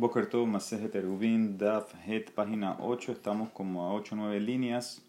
Boker 0.00 0.30
Tov, 0.30 0.46
Masejet 0.46 0.94
Erubin, 0.94 1.58
Daf, 1.58 1.92
Het, 2.06 2.30
página 2.30 2.78
8, 2.80 3.12
estamos 3.12 3.50
como 3.50 3.84
a 3.84 3.92
8 3.92 4.14
o 4.14 4.16
9 4.16 4.40
líneas. 4.40 5.02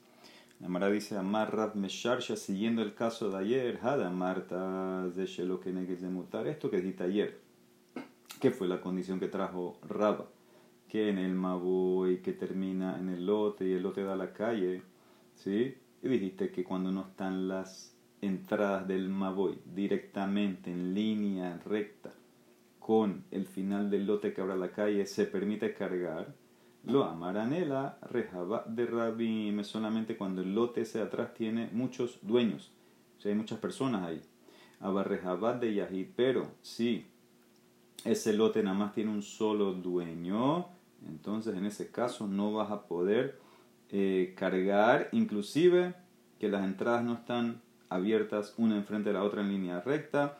La 0.59 0.67
Mara 0.67 0.89
dice 0.89 1.15
Amar 1.15 1.55
Rav 1.55 1.77
Mesharsha, 1.77 2.35
siguiendo 2.35 2.81
el 2.81 2.93
caso 2.93 3.29
de 3.29 3.37
ayer, 3.37 3.79
Hada 3.81 4.09
Marta 4.09 5.07
de 5.07 5.25
Shelo 5.25 5.59
de 5.59 6.09
Mutar, 6.09 6.45
esto 6.47 6.69
que 6.69 6.81
dijiste 6.81 7.05
ayer. 7.05 7.39
¿Qué 8.41 8.51
fue 8.51 8.67
la 8.67 8.81
condición 8.81 9.17
que 9.21 9.29
trajo 9.29 9.79
Rab? 9.87 10.25
Que 10.89 11.07
en 11.07 11.19
el 11.19 11.35
Maboy, 11.35 12.21
que 12.21 12.33
termina 12.33 12.99
en 12.99 13.07
el 13.07 13.25
lote 13.25 13.65
y 13.65 13.71
el 13.71 13.83
lote 13.83 14.03
da 14.03 14.17
la 14.17 14.33
calle, 14.33 14.81
¿sí? 15.35 15.77
Y 16.03 16.09
dijiste 16.09 16.51
que 16.51 16.65
cuando 16.65 16.91
no 16.91 17.03
están 17.03 17.47
las 17.47 17.95
entradas 18.19 18.85
del 18.89 19.07
Maboy 19.07 19.57
directamente 19.73 20.69
en 20.69 20.93
línea 20.93 21.61
recta, 21.63 22.11
con 22.81 23.23
el 23.31 23.45
final 23.45 23.89
del 23.89 24.07
lote 24.07 24.33
que 24.33 24.41
abra 24.41 24.55
la 24.55 24.71
calle 24.71 25.05
se 25.05 25.25
permite 25.25 25.73
cargar, 25.73 26.33
lo 26.83 27.05
amaranela 27.05 27.99
rejaba 28.09 28.65
de 28.67 28.87
rabim 28.87 29.63
solamente 29.63 30.17
cuando 30.17 30.41
el 30.41 30.55
lote 30.55 30.81
ese 30.81 30.99
atrás 30.99 31.33
tiene 31.35 31.69
muchos 31.71 32.17
dueños, 32.23 32.71
o 33.17 33.21
sea, 33.21 33.31
hay 33.31 33.37
muchas 33.37 33.59
personas 33.59 34.03
ahí. 34.03 34.21
Abarrejabat 34.79 35.61
de 35.61 35.75
Yahid, 35.75 36.07
pero 36.15 36.47
si 36.63 37.05
ese 38.03 38.33
lote 38.33 38.63
nada 38.63 38.75
más 38.75 38.93
tiene 38.93 39.11
un 39.11 39.21
solo 39.21 39.73
dueño, 39.73 40.65
entonces 41.07 41.55
en 41.55 41.67
ese 41.67 41.91
caso 41.91 42.25
no 42.25 42.51
vas 42.51 42.71
a 42.71 42.87
poder 42.87 43.39
eh, 43.91 44.33
cargar, 44.35 45.07
inclusive 45.11 45.93
que 46.39 46.49
las 46.49 46.63
entradas 46.63 47.03
no 47.03 47.13
están 47.13 47.61
abiertas 47.89 48.55
una 48.57 48.75
enfrente 48.75 49.09
de 49.09 49.13
la 49.13 49.23
otra 49.23 49.41
en 49.41 49.49
línea 49.49 49.81
recta, 49.81 50.39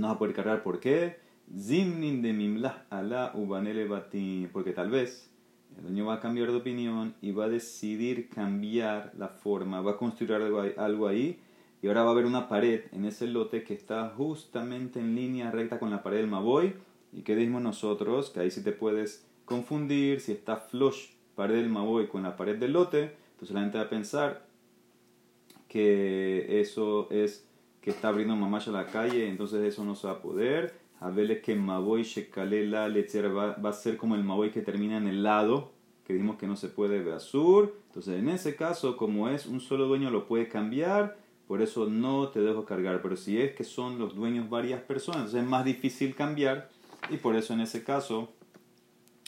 no 0.00 0.08
vas 0.08 0.16
a 0.16 0.18
poder 0.18 0.34
cargar, 0.34 0.62
¿por 0.62 0.80
qué? 0.80 1.16
Zimnin 1.56 2.22
de 2.22 2.32
mimlah 2.32 2.86
ala 2.90 3.32
ubanele 3.34 3.86
batim. 3.86 4.48
Porque 4.52 4.72
tal 4.72 4.90
vez 4.90 5.30
el 5.76 5.84
dueño 5.84 6.06
va 6.06 6.14
a 6.14 6.20
cambiar 6.20 6.50
de 6.50 6.56
opinión 6.56 7.14
y 7.20 7.32
va 7.32 7.44
a 7.44 7.48
decidir 7.48 8.28
cambiar 8.28 9.12
la 9.16 9.28
forma, 9.28 9.80
va 9.80 9.92
a 9.92 9.96
construir 9.96 10.32
algo 10.32 11.08
ahí 11.08 11.38
y 11.82 11.88
ahora 11.88 12.04
va 12.04 12.10
a 12.10 12.12
haber 12.12 12.26
una 12.26 12.48
pared 12.48 12.82
en 12.92 13.04
ese 13.04 13.26
lote 13.26 13.64
que 13.64 13.74
está 13.74 14.08
justamente 14.10 15.00
en 15.00 15.16
línea 15.16 15.50
recta 15.50 15.80
con 15.80 15.90
la 15.90 16.04
pared 16.04 16.18
del 16.18 16.28
Maboy. 16.28 16.74
¿Y 17.12 17.22
qué 17.22 17.34
decimos 17.34 17.60
nosotros? 17.60 18.30
Que 18.30 18.38
ahí 18.38 18.52
sí 18.52 18.62
te 18.62 18.70
puedes 18.70 19.26
confundir 19.44 20.20
si 20.20 20.30
está 20.30 20.56
flush 20.56 21.08
pared 21.34 21.56
del 21.56 21.68
Maboy 21.68 22.06
con 22.06 22.22
la 22.22 22.36
pared 22.36 22.56
del 22.56 22.74
lote. 22.74 23.16
Entonces 23.32 23.52
la 23.52 23.62
gente 23.62 23.78
va 23.78 23.84
a 23.84 23.90
pensar 23.90 24.46
que 25.66 26.60
eso 26.60 27.08
es 27.10 27.48
que 27.82 27.90
está 27.90 28.08
abriendo 28.08 28.36
mamá 28.36 28.58
a 28.64 28.70
la 28.70 28.86
calle, 28.86 29.28
entonces 29.28 29.62
eso 29.64 29.84
no 29.84 29.96
se 29.96 30.06
va 30.06 30.14
a 30.14 30.22
poder. 30.22 30.80
A 31.00 31.10
verle 31.10 31.42
que 31.42 31.56
Maboy 31.56 32.04
Shekalela 32.04 32.88
va, 33.34 33.56
va 33.56 33.70
a 33.70 33.72
ser 33.72 33.96
como 33.96 34.14
el 34.14 34.22
Maboy 34.22 34.52
que 34.52 34.62
termina 34.62 34.96
en 34.96 35.08
el 35.08 35.24
lado, 35.24 35.72
que 36.06 36.12
dijimos 36.12 36.36
que 36.36 36.46
no 36.46 36.56
se 36.56 36.68
puede 36.68 37.02
ver 37.02 37.18
sur. 37.18 37.74
Entonces 37.88 38.20
en 38.20 38.28
ese 38.28 38.54
caso, 38.54 38.96
como 38.96 39.28
es 39.28 39.46
un 39.46 39.60
solo 39.60 39.88
dueño, 39.88 40.10
lo 40.10 40.28
puede 40.28 40.48
cambiar, 40.48 41.18
por 41.48 41.60
eso 41.60 41.88
no 41.88 42.28
te 42.28 42.40
dejo 42.40 42.64
cargar. 42.64 43.02
Pero 43.02 43.16
si 43.16 43.40
es 43.40 43.52
que 43.56 43.64
son 43.64 43.98
los 43.98 44.14
dueños 44.14 44.48
varias 44.48 44.80
personas, 44.80 45.34
es 45.34 45.44
más 45.44 45.64
difícil 45.64 46.14
cambiar 46.14 46.70
y 47.10 47.16
por 47.16 47.34
eso 47.34 47.52
en 47.52 47.62
ese 47.62 47.82
caso 47.82 48.32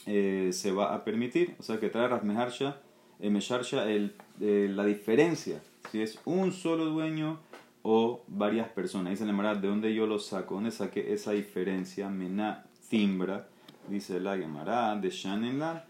eh, 0.07 0.51
se 0.53 0.71
va 0.71 0.95
a 0.95 1.03
permitir. 1.03 1.57
O 1.59 1.65
sea 1.65 1.81
que 1.81 1.89
trae 1.89 2.07
Rasmeharsha, 2.07 2.81
eh, 3.19 3.97
el, 3.97 4.15
eh, 4.41 4.69
la 4.73 4.85
diferencia. 4.85 5.61
Si 5.91 6.01
es 6.03 6.21
un 6.25 6.53
solo 6.53 6.85
dueño 6.87 7.41
o 7.87 8.25
varias 8.29 8.69
personas. 8.71 9.11
Dice 9.11 9.31
la 9.31 9.55
¿de 9.55 9.69
dónde 9.69 9.95
yo 9.95 10.07
lo 10.07 10.19
saco? 10.19 10.55
¿Dónde 10.55 10.71
saqué 10.71 11.13
esa 11.13 11.33
diferencia? 11.33 12.09
Mena 12.09 12.65
timbra, 12.89 13.47
dice 13.89 14.19
la 14.21 14.39
Gemara, 14.39 14.97
de 14.97 15.11
Shanenla. 15.11 15.85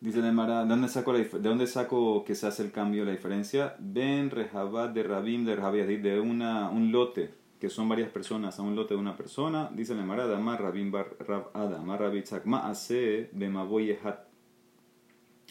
Dice 0.00 0.18
la 0.18 0.26
Gemara, 0.26 0.64
¿de 0.64 0.68
dónde, 0.70 0.88
saco 0.88 1.12
¿de 1.12 1.28
dónde 1.38 1.68
saco 1.68 2.24
que 2.24 2.34
se 2.34 2.48
hace 2.48 2.64
el 2.64 2.72
cambio, 2.72 3.04
la 3.04 3.12
diferencia? 3.12 3.76
Ben 3.78 4.28
Rehabat 4.28 4.92
de 4.92 5.04
Rabim 5.04 5.44
de 5.44 5.54
Rabiadid, 5.54 6.00
de 6.00 6.18
una, 6.18 6.68
un 6.68 6.90
lote, 6.90 7.32
que 7.60 7.70
son 7.70 7.88
varias 7.88 8.10
personas, 8.10 8.58
a 8.58 8.62
un 8.62 8.74
lote 8.74 8.94
de 8.94 9.00
una 9.00 9.16
persona. 9.16 9.70
Dice 9.72 9.94
la 9.94 10.00
Gemara, 10.00 10.26
Damar 10.26 10.60
Rabim 10.60 10.90
Bar 10.90 11.16
Rab 11.20 11.52
Rabitzak, 11.54 12.44
Maase 12.44 13.30
de 13.30 13.48
Maboy 13.48 13.92
Ehat. 13.92 14.26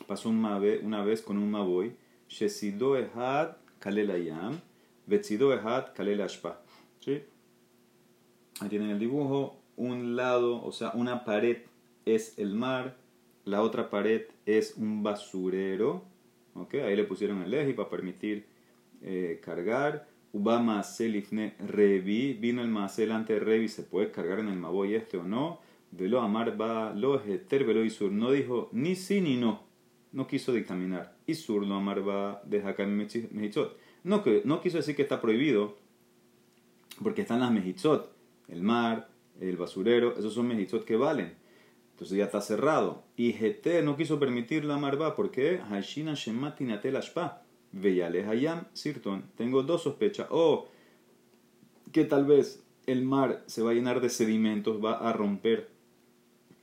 Pasó 0.07 0.28
una 0.28 0.59
vez 0.59 1.22
con 1.22 1.38
un 1.38 1.50
Maboy, 1.50 1.95
Shesido 2.28 2.97
Ehat 2.97 3.56
Kalelayam 3.80 4.59
Betzido 5.06 5.53
Ehat 5.53 5.94
Kalel 5.94 6.22
Ashpa. 6.22 6.62
¿Sí? 7.00 7.24
Ahí 8.59 8.69
tienen 8.69 8.90
el 8.90 9.00
dibujo. 9.00 9.59
Un 9.75 10.16
lado, 10.16 10.64
o 10.64 10.72
sea, 10.72 10.91
una 10.94 11.25
pared 11.25 11.58
es 12.06 12.38
el 12.38 12.53
mar, 12.53 12.96
la 13.46 13.62
otra 13.62 13.90
pared 13.90 14.24
es 14.46 14.75
un 14.78 15.03
basurero. 15.03 16.03
¿Ok? 16.56 16.75
Ahí 16.75 16.96
le 16.96 17.03
pusieron 17.03 17.42
el 17.42 17.53
eje 17.53 17.74
para 17.74 17.90
permitir 17.90 18.46
eh, 19.02 19.40
cargar. 19.44 20.08
Ubama 20.31 20.81
Selifne 20.84 21.56
Revi. 21.59 22.34
Vino 22.34 22.62
el 22.62 22.69
Maasel 22.69 23.12
ante 23.12 23.40
Revi. 23.40 23.68
¿Se 23.68 23.84
puede 23.84 24.12
cargar 24.12 24.40
en 24.40 24.50
el 24.50 24.56
Maboy 24.56 24.96
este 24.96 25.18
o 25.18 25.24
no? 25.24 25.59
Velo 25.92 26.22
Amar 26.22 26.59
va 26.59 26.94
lo 26.94 27.24
Heter 27.24 27.66
Velo 27.66 27.84
Isur. 27.84 28.12
No 28.12 28.31
dijo 28.31 28.69
ni 28.72 28.96
sí 28.96 29.22
ni 29.22 29.36
no. 29.38 29.63
No 30.12 30.28
quiso 30.28 30.53
dictaminar. 30.53 31.16
Isur 31.28 31.66
lo 31.66 31.75
Amar 31.75 32.08
va 32.08 32.42
de 32.46 32.63
Hakam 32.63 33.08
Mehitzot. 33.31 33.78
No, 34.03 34.24
que, 34.24 34.41
no 34.46 34.62
quiso 34.62 34.78
decir 34.78 34.96
que 34.96 35.02
está 35.02 35.22
prohibido, 35.22 35.78
porque 37.02 37.22
están 37.22 37.40
las 37.40 37.52
mejitzot, 37.52 38.12
el 38.47 38.62
mar, 38.62 39.09
el 39.40 39.58
basurero, 39.58 40.18
esos 40.18 40.34
son 40.34 40.47
mejitzot 40.47 40.86
que 40.86 40.96
valen. 40.96 41.34
Entonces 41.94 42.18
ya 42.18 42.25
está 42.25 42.42
cerrado. 42.42 43.03
Y 43.16 43.34
GT 43.34 43.84
no 43.84 43.96
quiso 43.96 44.19
permitir 44.19 44.66
la 44.66 44.78
marba, 44.78 45.16
¿por 45.16 45.31
qué? 45.31 45.59
Hashina 45.69 46.16
Shemati 46.16 46.66
Natel 46.66 46.96
Ashpa. 46.96 47.44
Veyale 47.72 48.25
Hayam 48.25 48.66
Sirton. 48.74 49.24
Tengo 49.38 49.63
dos 49.63 49.84
sospechas. 49.84 50.28
O 50.31 50.68
que 51.92 52.03
tal 52.03 52.25
vez 52.25 52.63
el 52.88 53.03
mar 53.03 53.44
se 53.46 53.62
va 53.62 53.72
a 53.72 53.74
llenar 53.74 54.02
de 54.02 54.09
sedimentos, 54.09 54.84
va 54.84 54.94
a 54.97 55.13
romper 55.13 55.69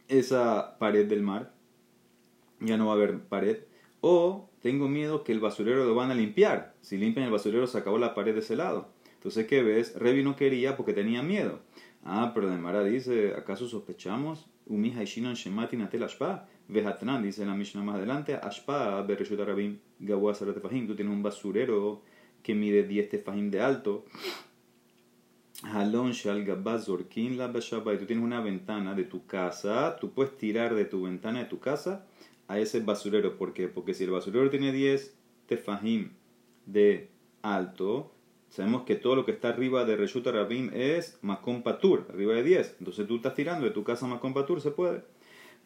esa 0.09 0.79
pared 0.79 1.07
del 1.07 1.23
mar. 1.23 1.55
Ya 2.61 2.77
no 2.77 2.87
va 2.87 2.93
a 2.93 2.97
haber 2.97 3.21
pared. 3.21 3.59
O 4.01 4.50
tengo 4.63 4.89
miedo 4.89 5.25
que 5.25 5.33
el 5.33 5.41
basurero 5.41 5.85
lo 5.85 5.95
van 5.95 6.11
a 6.11 6.15
limpiar. 6.15 6.75
Si 6.83 6.99
limpian 6.99 7.27
el 7.27 7.33
basurero 7.33 7.67
se 7.67 7.79
acabó 7.79 7.99
la 7.99 8.15
pared 8.15 8.35
de 8.35 8.41
ese 8.41 8.57
lado. 8.57 8.89
Entonces, 9.15 9.47
¿qué 9.47 9.63
ves? 9.63 9.95
Revi 9.97 10.23
no 10.23 10.37
quería 10.37 10.77
porque 10.77 10.93
tenía 10.93 11.23
miedo. 11.23 11.61
Ah, 12.05 12.33
pero 12.35 12.49
Mara 12.49 12.85
dice, 12.85 13.35
¿acaso 13.35 13.69
sospechamos? 13.69 14.47
Umija 14.67 15.03
Ishinon 15.03 15.35
Shemati 15.35 15.77
Natel 15.77 16.03
Ashpa. 16.03 16.47
Vejatran, 16.69 17.23
dice 17.23 17.45
la 17.45 17.55
Mishnah 17.55 17.83
más 17.83 17.97
adelante, 17.97 18.35
Ashpa 18.35 19.03
Bereshut 19.03 19.41
Arabim 19.41 19.79
Tefahim. 19.99 20.87
Tú 20.87 20.95
tienes 20.95 21.13
un 21.13 21.23
basurero 21.23 22.03
que 22.43 22.55
mide 22.55 22.85
10 22.85 23.09
tefahim 23.09 23.51
de 23.51 23.61
alto. 23.61 24.05
Halon 25.63 26.13
Shal 26.13 26.47
Zorkin 26.81 27.37
la 27.37 27.49
Y 27.49 27.99
tú 27.99 28.07
tienes 28.07 28.25
una 28.25 28.41
ventana 28.41 28.95
de 28.95 29.05
tu 29.05 29.27
casa. 29.27 29.97
Tú 30.01 30.13
puedes 30.13 30.37
tirar 30.39 30.75
de 30.75 30.85
tu 30.85 31.03
ventana 31.03 31.41
de 31.41 31.47
tu 31.47 31.59
casa 31.59 32.07
a 32.51 32.59
ese 32.59 32.81
basurero. 32.81 33.37
¿Por 33.37 33.53
qué? 33.53 33.69
Porque 33.69 33.95
si 33.95 34.03
el 34.03 34.11
basurero 34.11 34.51
tiene 34.51 34.73
10 34.73 35.17
tefajim 35.47 36.11
de 36.67 37.09
alto, 37.43 38.13
sabemos 38.49 38.83
que 38.83 38.97
todo 38.97 39.15
lo 39.15 39.25
que 39.25 39.31
está 39.31 39.51
arriba 39.51 39.85
de 39.85 39.95
Reshuta 39.95 40.33
Rabim 40.33 40.69
es 40.75 41.21
Makom 41.23 41.63
Patur, 41.63 42.09
arriba 42.13 42.35
de 42.35 42.43
10. 42.43 42.77
Entonces 42.81 43.07
tú 43.07 43.17
estás 43.17 43.35
tirando 43.35 43.65
de 43.67 43.71
tu 43.71 43.85
casa 43.85 44.09
Makom 44.09 44.35
Patur, 44.35 44.61
se 44.61 44.73
puede. 44.73 45.05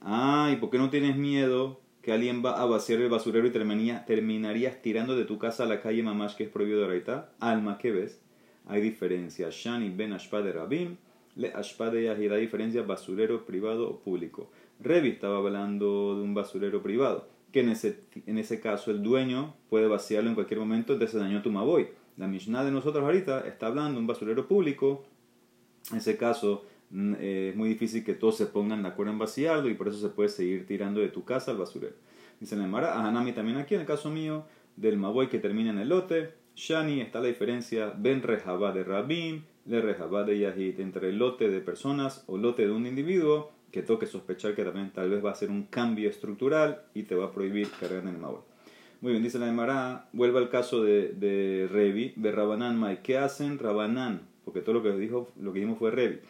Ah, 0.02 0.50
¿y 0.52 0.56
por 0.56 0.68
qué 0.68 0.76
no 0.76 0.90
tienes 0.90 1.16
miedo 1.16 1.80
que 2.02 2.12
alguien 2.12 2.44
va 2.44 2.60
a 2.60 2.66
vaciar 2.66 3.00
el 3.00 3.08
basurero 3.08 3.46
y 3.46 3.50
terminarías 3.50 4.82
tirando 4.82 5.16
de 5.16 5.24
tu 5.24 5.38
casa 5.38 5.64
a 5.64 5.66
la 5.66 5.80
calle 5.80 6.02
Mamash, 6.02 6.36
que 6.36 6.44
es 6.44 6.50
prohibido 6.50 6.82
de 6.82 6.88
Raita? 6.88 7.32
Alma, 7.40 7.78
¿qué 7.78 7.92
ves? 7.92 8.20
Hay 8.66 8.82
diferencia. 8.82 9.48
Shani 9.50 9.88
ben 9.88 10.12
Ashpa 10.12 10.42
de 10.42 10.52
Rabim, 10.52 10.98
le 11.34 11.50
Ashpa 11.54 11.88
de 11.88 12.04
Yahid. 12.04 12.34
Diferencia 12.34 12.82
basurero 12.82 13.46
privado 13.46 13.88
o 13.88 14.00
público. 14.00 14.50
Revi 14.80 15.10
estaba 15.10 15.38
hablando 15.38 16.16
de 16.16 16.22
un 16.22 16.34
basurero 16.34 16.82
privado, 16.82 17.28
que 17.52 17.60
en 17.60 17.68
ese, 17.68 18.00
en 18.26 18.38
ese 18.38 18.60
caso 18.60 18.90
el 18.90 19.02
dueño 19.02 19.54
puede 19.70 19.86
vaciarlo 19.86 20.28
en 20.28 20.34
cualquier 20.34 20.60
momento, 20.60 20.92
entonces 20.92 21.20
dañó 21.20 21.42
tu 21.42 21.50
Maboy. 21.50 21.88
La 22.16 22.28
Mishnah 22.28 22.64
de 22.64 22.70
nosotros 22.70 23.04
ahorita 23.04 23.46
está 23.46 23.66
hablando 23.66 23.94
de 23.94 23.98
un 24.00 24.06
basurero 24.06 24.46
público, 24.46 25.04
en 25.90 25.98
ese 25.98 26.16
caso 26.16 26.64
mm, 26.90 27.14
eh, 27.18 27.48
es 27.50 27.56
muy 27.56 27.68
difícil 27.68 28.04
que 28.04 28.14
todos 28.14 28.36
se 28.36 28.46
pongan 28.46 28.82
de 28.82 28.88
acuerdo 28.88 29.12
en 29.12 29.18
vaciarlo 29.18 29.68
y 29.68 29.74
por 29.74 29.88
eso 29.88 29.98
se 29.98 30.08
puede 30.08 30.28
seguir 30.28 30.66
tirando 30.66 31.00
de 31.00 31.08
tu 31.08 31.24
casa 31.24 31.50
al 31.50 31.58
basurero. 31.58 31.94
Dice 32.40 32.56
la 32.56 32.66
Mara, 32.66 33.06
Hanami 33.06 33.32
también 33.32 33.58
aquí, 33.58 33.74
en 33.74 33.82
el 33.82 33.86
caso 33.86 34.10
mío, 34.10 34.44
del 34.76 34.96
Maboy 34.96 35.28
que 35.28 35.38
termina 35.38 35.70
en 35.70 35.78
el 35.78 35.88
lote, 35.88 36.34
Shani 36.56 37.00
está 37.00 37.20
la 37.20 37.28
diferencia, 37.28 37.94
Ben 37.96 38.22
Rejabá 38.22 38.72
de 38.72 38.84
Le 39.66 39.80
Rejabá 39.80 40.24
de 40.24 40.38
Yahid, 40.38 40.78
entre 40.80 41.08
el 41.08 41.18
lote 41.18 41.48
de 41.48 41.60
personas 41.60 42.24
o 42.26 42.38
lote 42.38 42.66
de 42.66 42.72
un 42.72 42.86
individuo 42.86 43.53
que 43.74 43.82
toque 43.82 44.06
sospechar 44.06 44.54
que 44.54 44.62
también 44.62 44.92
tal 44.92 45.10
vez 45.10 45.24
va 45.24 45.32
a 45.32 45.34
ser 45.34 45.50
un 45.50 45.64
cambio 45.64 46.08
estructural 46.08 46.82
y 46.94 47.02
te 47.02 47.16
va 47.16 47.24
a 47.24 47.32
prohibir 47.32 47.68
cargar 47.80 48.04
en 48.04 48.10
el 48.10 48.18
Maboy. 48.18 48.42
Muy 49.00 49.10
bien, 49.10 49.24
dice 49.24 49.40
la 49.40 49.48
Emara, 49.48 50.08
vuelve 50.12 50.38
al 50.38 50.48
caso 50.48 50.80
de, 50.84 51.08
de 51.08 51.66
Revi, 51.68 52.12
de 52.14 52.30
Rabanán 52.30 52.78
Mai. 52.78 53.02
¿Qué 53.02 53.18
hacen 53.18 53.58
Rabanán? 53.58 54.28
Porque 54.44 54.60
todo 54.60 54.76
lo 54.76 54.82
que, 54.84 54.92
dijo, 54.92 55.28
lo 55.40 55.52
que 55.52 55.58
dijimos 55.58 55.80
fue 55.80 55.90
Revi. 55.90 56.20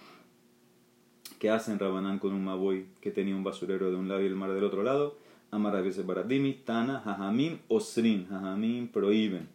¿Qué 1.38 1.50
hacen 1.50 1.78
Rabanán 1.78 2.18
con 2.18 2.32
un 2.32 2.42
Maboy 2.42 2.86
que 3.02 3.10
tenía 3.10 3.36
un 3.36 3.44
basurero 3.44 3.90
de 3.90 3.96
un 3.96 4.08
lado 4.08 4.22
y 4.22 4.26
el 4.26 4.36
mar 4.36 4.50
del 4.54 4.64
otro 4.64 4.82
lado? 4.82 5.18
Amar 5.50 5.82
veces 5.82 6.06
Baradimi, 6.06 6.54
Tana, 6.54 7.00
Jajamim, 7.00 7.58
Osrin. 7.68 8.26
Jajamim 8.26 8.88
prohíben. 8.88 9.50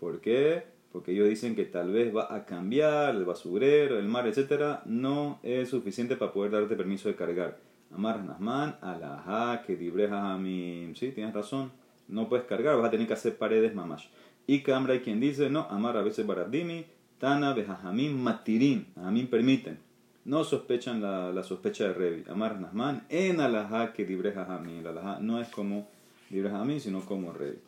¿Por 0.00 0.22
qué? 0.22 0.64
Porque 0.94 1.10
ellos 1.10 1.28
dicen 1.28 1.56
que 1.56 1.64
tal 1.64 1.90
vez 1.90 2.14
va 2.14 2.32
a 2.32 2.46
cambiar 2.46 3.16
el 3.16 3.24
basurero, 3.24 3.98
el 3.98 4.06
mar, 4.06 4.28
etc. 4.28 4.78
No 4.84 5.40
es 5.42 5.70
suficiente 5.70 6.14
para 6.14 6.32
poder 6.32 6.52
darte 6.52 6.76
permiso 6.76 7.08
de 7.08 7.16
cargar. 7.16 7.58
Amar 7.92 8.22
Nasman, 8.22 8.76
Alaha, 8.80 9.62
que 9.66 9.76
libre 9.76 10.08
Jajamim. 10.08 10.94
Sí, 10.94 11.10
tienes 11.10 11.34
razón. 11.34 11.72
No 12.06 12.28
puedes 12.28 12.46
cargar, 12.46 12.76
vas 12.76 12.86
a 12.86 12.90
tener 12.92 13.08
que 13.08 13.14
hacer 13.14 13.36
paredes 13.36 13.74
mamash. 13.74 14.06
Y 14.46 14.60
Cambra 14.60 14.92
hay 14.92 15.00
quien 15.00 15.18
dice, 15.18 15.50
no, 15.50 15.66
Amar 15.68 15.96
a 15.96 16.02
veces 16.02 16.24
Baradimi, 16.24 16.86
Tana, 17.18 17.54
Bejajamim, 17.54 18.16
Matirin. 18.16 18.86
Jajamim 18.94 19.26
permiten 19.26 19.78
no 20.24 20.42
sospechan 20.42 21.02
la, 21.02 21.42
sospecha 21.42 21.84
de 21.84 21.94
Revi. 21.94 22.24
Amar 22.30 22.60
Nasman 22.60 23.04
en 23.08 23.40
alajá 23.40 23.92
que 23.92 24.06
libre 24.06 24.32
jajamí. 24.32 24.80
La 24.80 24.90
alajá 24.90 25.18
no 25.20 25.40
es 25.40 25.48
como 25.48 25.88
libre 26.30 26.50
jajamí, 26.50 26.80
sino 26.80 27.04
como 27.04 27.32
Revi. 27.32 27.58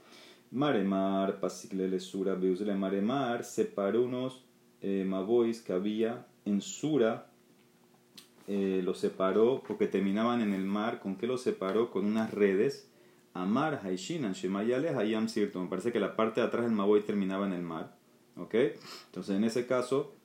Maremar, 0.51 1.41
pasiklele 1.41 2.01
sura, 2.01 2.35
beusle 2.35 2.75
maremar, 2.75 3.45
separó 3.45 4.03
unos 4.03 4.45
eh, 4.81 5.05
mabois 5.07 5.61
que 5.61 5.73
había 5.73 6.27
en 6.45 6.61
sura, 6.61 7.31
eh, 8.47 8.81
los 8.85 8.99
separó 8.99 9.63
porque 9.67 9.87
terminaban 9.87 10.41
en 10.41 10.55
el 10.55 10.65
mar. 10.65 11.01
¿Con 11.01 11.17
qué 11.17 11.27
los 11.27 11.43
separó? 11.43 11.91
Con 11.91 12.07
unas 12.07 12.33
redes. 12.33 12.89
Amar, 13.35 13.81
Haishinan, 13.85 14.33
Shemayale, 14.33 14.91
Hayam 14.91 15.29
Sirto. 15.29 15.61
Me 15.61 15.69
parece 15.69 15.93
que 15.93 16.01
la 16.01 16.17
parte 16.17 16.41
de 16.41 16.47
atrás 16.47 16.65
del 16.65 16.73
maboy 16.75 17.03
terminaba 17.03 17.47
en 17.47 17.53
el 17.53 17.63
mar. 17.63 17.97
¿Ok? 18.37 18.55
Entonces, 19.07 19.37
en 19.37 19.45
ese 19.45 19.67
caso, 19.67 20.17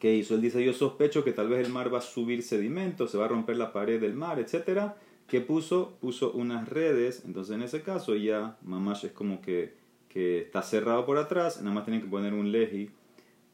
¿Qué 0.00 0.14
hizo? 0.14 0.34
Él 0.34 0.42
dice, 0.42 0.62
yo 0.62 0.72
sospecho 0.72 1.24
que 1.24 1.32
tal 1.32 1.48
vez 1.48 1.64
el 1.64 1.72
mar 1.72 1.92
va 1.92 1.98
a 1.98 2.02
subir 2.02 2.42
sedimentos, 2.42 3.10
se 3.10 3.18
va 3.18 3.24
a 3.24 3.28
romper 3.28 3.56
la 3.56 3.72
pared 3.72 4.00
del 4.00 4.14
mar, 4.14 4.38
etc. 4.38 4.92
¿Qué 5.26 5.40
puso? 5.40 5.96
Puso 6.00 6.32
unas 6.32 6.68
redes, 6.68 7.22
entonces 7.24 7.54
en 7.54 7.62
ese 7.62 7.82
caso 7.82 8.14
ya 8.14 8.58
Mamash 8.62 9.06
es 9.06 9.12
como 9.12 9.40
que, 9.40 9.74
que 10.08 10.40
está 10.40 10.62
cerrado 10.62 11.04
por 11.04 11.18
atrás, 11.18 11.60
nada 11.62 11.74
más 11.74 11.84
tienen 11.84 12.02
que 12.02 12.08
poner 12.08 12.32
un 12.32 12.52
leji 12.52 12.90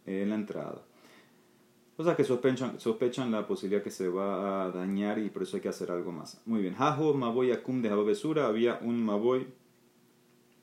en 0.06 0.28
la 0.28 0.34
entrada. 0.34 0.82
Sea 2.02 2.16
que 2.16 2.24
sospechan, 2.24 2.80
sospechan 2.80 3.30
la 3.30 3.46
posibilidad 3.46 3.82
que 3.82 3.90
se 3.90 4.08
va 4.08 4.64
a 4.64 4.70
dañar 4.70 5.18
y 5.18 5.30
por 5.30 5.44
eso 5.44 5.56
hay 5.56 5.62
que 5.62 5.68
hacer 5.68 5.90
algo 5.90 6.10
más. 6.10 6.40
Muy 6.46 6.60
bien. 6.60 6.74
Hajo 6.78 7.14
Maboy 7.14 7.52
Akum 7.52 7.80
de 7.80 7.90
Jababesura. 7.90 8.46
Había 8.46 8.78
un 8.82 9.04
Maboy 9.04 9.46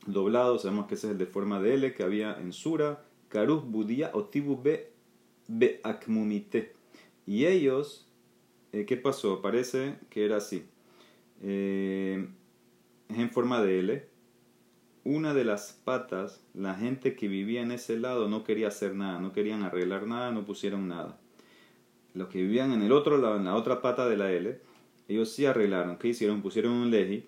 doblado, 0.05 0.59
sabemos 0.59 0.87
que 0.87 0.95
ese 0.95 1.07
es 1.07 1.11
el 1.11 1.17
de 1.17 1.27
forma 1.27 1.61
de 1.61 1.75
L 1.75 1.93
que 1.93 2.03
había 2.03 2.37
en 2.39 2.51
Sura. 2.51 3.05
Karuz 3.29 3.63
Budía 3.63 4.11
Otibu 4.13 4.61
B 4.61 4.91
Beakmumite. 5.47 6.73
Y 7.25 7.45
ellos, 7.45 8.07
eh, 8.73 8.85
¿qué 8.85 8.97
pasó? 8.97 9.41
Parece 9.41 9.95
que 10.09 10.25
era 10.25 10.37
así. 10.37 10.65
Eh, 11.41 12.27
es 13.09 13.17
en 13.17 13.29
forma 13.29 13.61
de 13.61 13.79
L. 13.79 14.09
Una 15.03 15.33
de 15.33 15.45
las 15.45 15.73
patas, 15.83 16.43
la 16.53 16.75
gente 16.75 17.15
que 17.15 17.27
vivía 17.27 17.61
en 17.61 17.71
ese 17.71 17.97
lado 17.97 18.27
no 18.27 18.43
quería 18.43 18.67
hacer 18.67 18.95
nada, 18.95 19.19
no 19.19 19.31
querían 19.31 19.63
arreglar 19.63 20.05
nada, 20.05 20.31
no 20.31 20.45
pusieron 20.45 20.87
nada. 20.87 21.19
Los 22.13 22.27
que 22.27 22.41
vivían 22.41 22.71
en 22.71 22.81
el 22.81 22.91
otro 22.91 23.17
lado, 23.17 23.37
en 23.37 23.45
la 23.45 23.55
otra 23.55 23.81
pata 23.81 24.07
de 24.07 24.17
la 24.17 24.31
L, 24.31 24.59
ellos 25.07 25.31
sí 25.31 25.45
arreglaron. 25.45 25.97
¿Qué 25.97 26.09
hicieron? 26.09 26.41
Pusieron 26.41 26.73
un 26.73 26.91
leji 26.91 27.25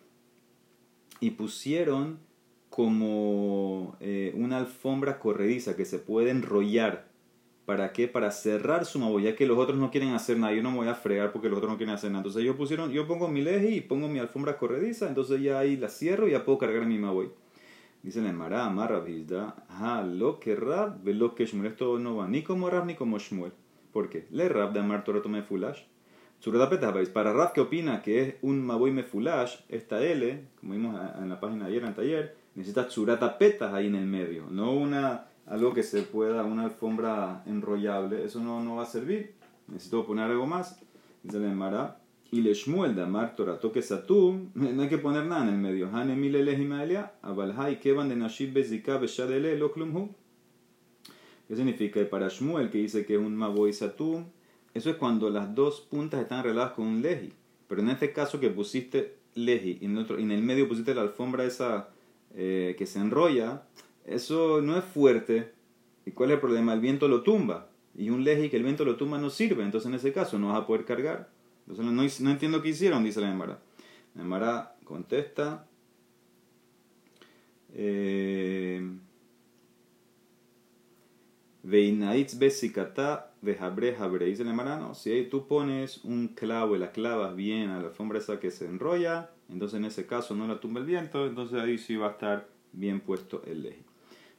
y 1.19 1.31
pusieron 1.31 2.19
como 2.69 3.97
eh, 3.99 4.33
una 4.35 4.57
alfombra 4.57 5.19
corrediza 5.19 5.75
que 5.75 5.85
se 5.85 5.99
puede 5.99 6.31
enrollar 6.31 7.10
¿Para 7.65 7.93
qué? 7.93 8.07
Para 8.07 8.31
cerrar 8.31 8.85
su 8.85 8.99
maboy, 8.99 9.23
ya 9.23 9.35
que 9.35 9.45
los 9.45 9.57
otros 9.57 9.77
no 9.77 9.91
quieren 9.91 10.13
hacer 10.13 10.37
nada. 10.37 10.53
Yo 10.53 10.63
no 10.63 10.71
me 10.71 10.77
voy 10.77 10.87
a 10.87 10.95
fregar 10.95 11.31
porque 11.31 11.47
los 11.47 11.57
otros 11.57 11.71
no 11.71 11.77
quieren 11.77 11.95
hacer 11.95 12.09
nada. 12.09 12.21
Entonces 12.21 12.43
yo 12.43 12.57
pusieron, 12.57 12.91
yo 12.91 13.07
pongo 13.07 13.27
mi 13.27 13.41
leji 13.41 13.75
y 13.75 13.81
pongo 13.81 14.07
mi 14.07 14.19
alfombra 14.19 14.57
corrediza, 14.57 15.07
entonces 15.07 15.41
ya 15.41 15.59
ahí 15.59 15.77
la 15.77 15.89
cierro 15.89 16.27
y 16.27 16.31
ya 16.31 16.43
puedo 16.43 16.57
cargar 16.57 16.85
mi 16.85 16.97
maboy. 16.97 17.29
Dice 18.03 18.21
la 18.21 18.29
Emara, 18.29 18.65
Amara 18.65 18.99
Vizda, 18.99 19.63
ha 19.69 20.01
lo 20.01 20.39
que 20.39 20.55
Rab, 20.55 21.03
ve 21.03 21.13
lo 21.13 21.35
que 21.35 21.45
Shmuel. 21.45 21.71
Esto 21.71 21.99
no 21.99 22.15
va 22.15 22.27
ni 22.27 22.41
como 22.41 22.69
Rab 22.69 22.85
ni 22.85 22.95
como 22.95 23.19
Shmuel. 23.19 23.51
¿Por 23.93 24.09
qué? 24.09 24.25
Le 24.31 24.49
Rab 24.49 24.73
de 24.73 24.79
Amar 24.79 25.03
Torah 25.03 25.21
me 25.29 25.43
fulash. 25.43 25.83
Para 27.13 27.33
Rab 27.33 27.53
que 27.53 27.61
opina 27.61 28.01
que 28.01 28.21
es 28.21 28.35
un 28.41 28.65
maboy 28.65 28.91
mefulash, 28.91 29.57
esta 29.69 30.03
L, 30.03 30.41
como 30.59 30.73
vimos 30.73 30.99
en 31.19 31.29
la 31.29 31.39
página 31.39 31.65
de 31.65 31.71
ayer, 31.71 31.83
en 31.83 31.93
taller, 31.93 32.35
necesita 32.55 32.87
churata 32.87 33.37
petas 33.37 33.71
ahí 33.73 33.85
en 33.85 33.95
el 33.95 34.07
medio, 34.07 34.47
no 34.49 34.73
una 34.73 35.27
algo 35.51 35.73
que 35.73 35.83
se 35.83 36.03
pueda, 36.03 36.45
una 36.45 36.63
alfombra 36.63 37.43
enrollable, 37.45 38.23
eso 38.23 38.39
no, 38.39 38.63
no 38.63 38.77
va 38.77 38.83
a 38.83 38.85
servir. 38.85 39.33
Necesito 39.67 40.05
poner 40.05 40.31
algo 40.31 40.47
más. 40.47 40.79
Dice 41.23 41.39
la 41.39 41.51
Emara. 41.51 41.97
Y 42.31 42.39
le 42.39 42.53
Shmuel 42.53 42.95
de 42.95 43.01
Amar 43.01 43.35
Torah 43.35 43.59
toque 43.59 43.81
Satum, 43.81 44.51
no 44.55 44.81
hay 44.81 44.87
que 44.87 44.97
poner 44.97 45.25
nada 45.25 45.43
en 45.43 45.49
el 45.49 45.59
medio. 45.59 45.89
Hane 45.93 46.15
mile 46.15 46.41
lehimalia, 46.41 47.11
abalhai 47.21 47.81
kevan 47.81 48.07
de 48.07 48.15
nashib 48.15 48.53
bezika 48.53 48.97
beshadele 48.97 49.57
lo 49.57 49.73
klumhu. 49.73 50.15
¿Qué 51.49 51.57
significa? 51.57 51.99
Para 52.09 52.29
Shmuel, 52.29 52.69
que 52.69 52.77
dice 52.77 53.05
que 53.05 53.15
es 53.15 53.19
un 53.19 53.35
maboy 53.35 53.73
satum, 53.73 54.23
eso 54.73 54.89
es 54.89 54.95
cuando 54.95 55.29
las 55.29 55.53
dos 55.53 55.81
puntas 55.81 56.21
están 56.21 56.39
arregladas 56.39 56.71
con 56.71 56.87
un 56.87 57.01
leji. 57.01 57.33
Pero 57.67 57.81
en 57.81 57.89
este 57.89 58.13
caso 58.13 58.39
que 58.39 58.49
pusiste 58.49 59.17
leji 59.35 59.79
y 59.81 59.85
en, 59.85 59.97
otro, 59.97 60.17
y 60.17 60.23
en 60.23 60.31
el 60.31 60.41
medio 60.41 60.69
pusiste 60.69 60.95
la 60.95 61.01
alfombra 61.01 61.43
esa 61.43 61.89
eh, 62.33 62.75
que 62.77 62.85
se 62.85 62.99
enrolla, 62.99 63.63
eso 64.05 64.61
no 64.61 64.77
es 64.77 64.83
fuerte. 64.83 65.51
¿Y 66.05 66.11
cuál 66.11 66.31
es 66.31 66.35
el 66.35 66.41
problema? 66.41 66.73
El 66.73 66.79
viento 66.79 67.07
lo 67.07 67.21
tumba. 67.21 67.69
Y 67.95 68.09
un 68.09 68.23
leji 68.23 68.49
que 68.49 68.57
el 68.57 68.63
viento 68.63 68.85
lo 68.85 68.95
tumba 68.95 69.17
no 69.17 69.29
sirve. 69.29 69.63
Entonces 69.63 69.89
en 69.89 69.95
ese 69.95 70.13
caso 70.13 70.39
no 70.39 70.49
vas 70.49 70.61
a 70.61 70.67
poder 70.67 70.85
cargar. 70.85 71.29
Entonces 71.67 72.21
no, 72.21 72.31
entiendo 72.31 72.61
qué 72.61 72.69
hicieron, 72.69 73.03
dice 73.03 73.21
la 73.21 73.31
Emara. 73.31 73.59
La 74.15 74.23
Emara 74.23 74.75
contesta. 74.83 75.67
Eh. 77.73 78.83
Dice 84.25 84.43
la 84.43 84.51
Emara, 84.51 84.79
no. 84.79 84.95
Si 84.95 85.23
tú 85.29 85.47
pones 85.47 86.03
un 86.03 86.29
clavo 86.29 86.75
y 86.75 86.79
la 86.79 86.91
clavas 86.91 87.35
bien 87.35 87.69
a 87.69 87.79
la 87.79 87.87
alfombra 87.89 88.19
esa 88.19 88.39
que 88.39 88.51
se 88.51 88.65
enrolla, 88.65 89.29
entonces 89.49 89.77
en 89.77 89.85
ese 89.85 90.05
caso 90.07 90.35
no 90.35 90.47
la 90.47 90.59
tumba 90.59 90.79
el 90.79 90.85
viento, 90.85 91.27
entonces 91.27 91.59
ahí 91.59 91.77
sí 91.77 91.95
va 91.95 92.07
a 92.07 92.11
estar 92.11 92.49
bien 92.73 92.99
puesto 93.01 93.43
el 93.45 93.63
leji. 93.63 93.90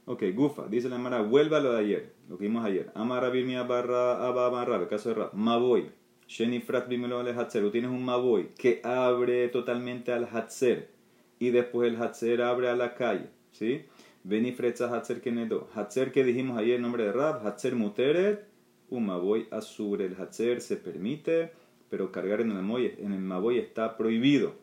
Ok, 0.05 0.25
Gufa, 0.35 0.67
dice 0.67 0.89
la 0.89 0.99
Mara, 0.99 1.23
vuelva 1.23 1.61
lo 1.61 1.73
de 1.75 1.79
ayer, 1.79 2.13
lo 2.29 2.37
que 2.37 2.45
vimos 2.45 2.65
ayer. 2.65 2.91
Amara 2.97 3.31
birmia 3.31 3.63
barra 3.63 4.27
aba 4.27 4.49
barra, 4.49 4.77
el 4.77 4.89
caso 4.89 5.11
de 5.11 5.15
Rab. 5.15 5.33
Maboy, 5.33 5.91
Sheni 6.27 6.59
frat 6.59 6.89
bimelo 6.89 7.21
al 7.21 7.29
hatzer. 7.39 7.71
tienes 7.71 7.91
un 7.91 8.05
Maboy 8.05 8.49
que 8.59 8.81
abre 8.83 9.47
totalmente 9.49 10.13
al 10.13 10.25
hatzer 10.25 10.89
y 11.39 11.51
después 11.51 11.93
el 11.93 12.03
hatzer 12.03 12.43
abre 12.43 12.69
a 12.69 12.75
la 12.75 12.95
calle, 12.95 13.29
¿sí? 13.53 13.85
Beni 14.25 14.51
fretza 14.51 14.93
hatzer 14.93 15.21
kenedo. 15.21 15.69
Hatzer 15.73 16.11
que 16.11 16.25
dijimos 16.25 16.59
ayer 16.59 16.77
en 16.77 16.83
nombre 16.83 17.05
de 17.05 17.13
Rab, 17.13 17.47
hatzer 17.47 17.77
muteret, 17.77 18.45
un 18.91 19.07
Maboy 19.07 19.47
azur. 19.53 20.03
El 20.03 20.17
hatzer 20.21 20.61
se 20.61 20.77
permite, 20.79 21.53
pero 21.91 22.11
cargar 22.11 22.41
en 22.41 22.51
el 22.51 22.63
Maboy, 22.63 22.95
en 22.99 23.13
el 23.13 23.21
Maboy 23.21 23.59
está 23.59 23.97
prohibido. 23.97 24.55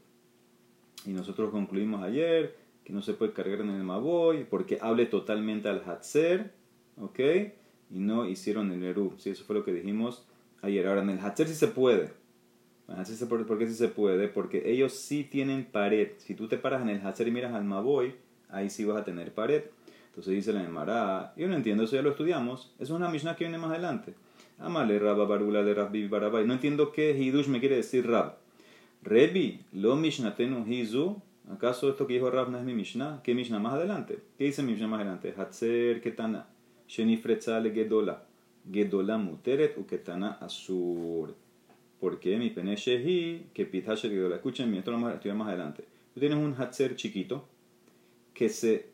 Y 1.05 1.11
nosotros 1.11 1.49
concluimos 1.51 2.03
ayer 2.03 2.57
que 2.89 2.95
no 2.95 3.03
se 3.03 3.13
puede 3.13 3.33
cargar 3.33 3.61
en 3.61 3.69
el 3.69 3.83
Maboy, 3.83 4.45
porque 4.49 4.79
hable 4.81 5.05
totalmente 5.05 5.69
al 5.69 5.83
Hatzer, 5.85 6.49
¿ok? 6.99 7.19
Y 7.91 7.99
no 7.99 8.27
hicieron 8.27 8.71
el 8.71 8.83
Eru, 8.83 9.13
¿sí? 9.19 9.29
Eso 9.29 9.43
fue 9.43 9.55
lo 9.55 9.63
que 9.63 9.71
dijimos 9.71 10.25
ayer. 10.63 10.87
Ahora, 10.87 11.03
en 11.03 11.11
el 11.11 11.19
Hatzer 11.19 11.47
sí 11.47 11.53
se 11.53 11.67
puede. 11.67 12.09
¿Por 12.87 13.59
qué 13.59 13.67
sí 13.67 13.75
se 13.75 13.89
puede? 13.89 14.27
Porque 14.27 14.71
ellos 14.71 14.93
sí 14.93 15.23
tienen 15.23 15.65
pared. 15.65 16.13
Si 16.17 16.33
tú 16.33 16.47
te 16.47 16.57
paras 16.57 16.81
en 16.81 16.89
el 16.89 17.05
Hatzer 17.05 17.27
y 17.27 17.31
miras 17.31 17.53
al 17.53 17.63
Maboy, 17.63 18.15
ahí 18.49 18.71
sí 18.71 18.85
vas 18.85 18.97
a 18.97 19.03
tener 19.03 19.35
pared. 19.35 19.65
Entonces 20.07 20.33
dice 20.33 20.51
la 20.51 20.63
Emara, 20.63 21.35
yo 21.37 21.47
no 21.47 21.55
entiendo, 21.55 21.83
eso 21.83 21.95
ya 21.95 22.01
lo 22.01 22.09
estudiamos. 22.09 22.73
Eso 22.79 22.85
es 22.85 22.89
una 22.89 23.09
Mishnah 23.09 23.35
que 23.35 23.43
viene 23.43 23.59
más 23.59 23.69
adelante. 23.69 24.15
Amale 24.57 24.97
Rabba 24.97 25.25
Barula 25.25 25.61
de 25.61 25.75
Rabbi 25.75 26.07
Barabai. 26.07 26.47
No 26.47 26.53
entiendo 26.53 26.91
qué 26.91 27.15
Hidush 27.15 27.49
me 27.49 27.59
quiere 27.59 27.75
decir 27.75 28.07
Rab. 28.07 28.37
Rebi, 29.03 29.61
lo 29.73 29.95
Mishnatenu 29.95 30.65
Hizu, 30.67 31.21
¿Acaso 31.49 31.89
esto 31.89 32.05
que 32.05 32.13
dijo 32.13 32.29
Rav 32.29 32.51
no 32.51 32.59
es 32.59 32.63
mi 32.63 32.75
Mishnah? 32.75 33.21
¿Qué 33.23 33.33
Mishnah 33.33 33.57
más 33.57 33.73
adelante? 33.73 34.19
¿Qué 34.37 34.43
dice 34.43 34.61
mi 34.61 34.71
Mishnah 34.71 34.87
más 34.87 35.01
adelante? 35.01 35.33
Hatzer 35.35 35.99
ketana, 35.99 36.47
shenifretzale 36.87 37.71
gedola, 37.71 38.23
gedola 38.71 39.17
muteret 39.17 39.75
u 39.77 39.87
ketana 39.87 40.37
asur. 40.41 41.35
¿Por 41.99 42.19
qué? 42.19 42.37
Mi 42.37 42.51
pene 42.51 42.75
shehi, 42.75 43.47
que 43.51 43.65
gedola. 43.65 44.35
Escuchen, 44.35 44.73
esto 44.75 44.91
lo 44.91 44.97
vamos 44.97 45.11
a 45.11 45.15
estudiar 45.15 45.37
más 45.37 45.47
adelante. 45.47 45.85
Tú 46.13 46.19
tienes 46.19 46.37
un 46.37 46.53
hatzer 46.53 46.95
chiquito 46.95 47.47
que 48.35 48.49
se 48.49 48.89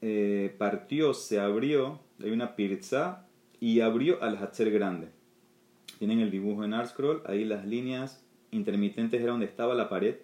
eh, 0.00 0.54
partió, 0.56 1.12
se 1.12 1.40
abrió, 1.40 2.00
hay 2.22 2.30
una 2.30 2.56
pirza 2.56 3.26
y 3.60 3.80
abrió 3.80 4.22
al 4.22 4.38
hatzer 4.38 4.70
grande. 4.70 5.08
Tienen 5.98 6.20
el 6.20 6.30
dibujo 6.30 6.64
en 6.64 6.72
Artscroll, 6.72 7.22
ahí 7.26 7.44
las 7.44 7.66
líneas 7.66 8.24
intermitentes 8.50 9.20
era 9.20 9.32
donde 9.32 9.46
estaba 9.46 9.74
la 9.74 9.90
pared. 9.90 10.16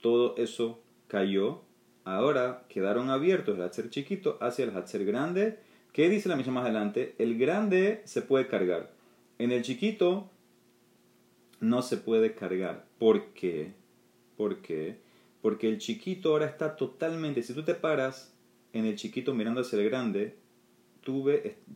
Todo 0.00 0.36
eso 0.36 0.81
cayó, 1.12 1.60
ahora 2.04 2.64
quedaron 2.70 3.10
abiertos 3.10 3.56
el 3.56 3.62
Hatzer 3.62 3.90
chiquito 3.90 4.38
hacia 4.40 4.64
el 4.64 4.74
Hatzer 4.74 5.04
grande. 5.04 5.58
¿Qué 5.92 6.08
dice 6.08 6.30
la 6.30 6.36
misa 6.36 6.50
más 6.50 6.64
adelante? 6.64 7.14
El 7.18 7.36
grande 7.38 8.00
se 8.06 8.22
puede 8.22 8.46
cargar. 8.46 8.90
En 9.38 9.52
el 9.52 9.60
chiquito 9.60 10.30
no 11.60 11.82
se 11.82 11.98
puede 11.98 12.34
cargar. 12.34 12.86
¿Por 12.98 13.34
qué? 13.34 13.74
¿Por 14.38 14.62
qué? 14.62 15.00
Porque 15.42 15.68
el 15.68 15.76
chiquito 15.76 16.30
ahora 16.30 16.46
está 16.46 16.76
totalmente, 16.76 17.42
si 17.42 17.52
tú 17.52 17.62
te 17.62 17.74
paras 17.74 18.32
en 18.72 18.86
el 18.86 18.96
chiquito 18.96 19.34
mirando 19.34 19.60
hacia 19.60 19.78
el 19.80 19.90
grande, 19.90 20.36
tú 21.02 21.30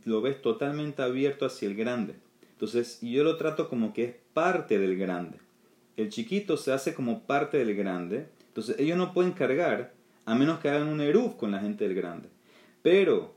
lo 0.07 0.23
ves 0.23 0.41
totalmente 0.41 1.03
abierto 1.03 1.45
hacia 1.45 1.69
el 1.69 1.75
grande. 1.75 2.15
Entonces, 2.53 3.01
yo 3.03 3.23
lo 3.23 3.37
trato 3.37 3.69
como 3.69 3.93
que 3.93 4.05
es 4.05 4.15
parte 4.33 4.79
del 4.79 4.97
grande. 4.97 5.37
El 5.99 6.09
chiquito 6.09 6.57
se 6.57 6.73
hace 6.73 6.95
como 6.95 7.27
parte 7.27 7.59
del 7.59 7.75
grande. 7.75 8.29
Entonces, 8.57 8.77
ellos 8.79 8.97
no 8.97 9.13
pueden 9.13 9.33
cargar 9.33 9.93
a 10.25 10.35
menos 10.35 10.61
que 10.61 10.71
hagan 10.71 10.89
un 10.89 11.03
eruf 11.03 11.35
con 11.35 11.51
la 11.51 11.61
gente 11.61 11.87
del 11.87 11.95
grande. 11.95 12.31
Pero, 12.81 13.35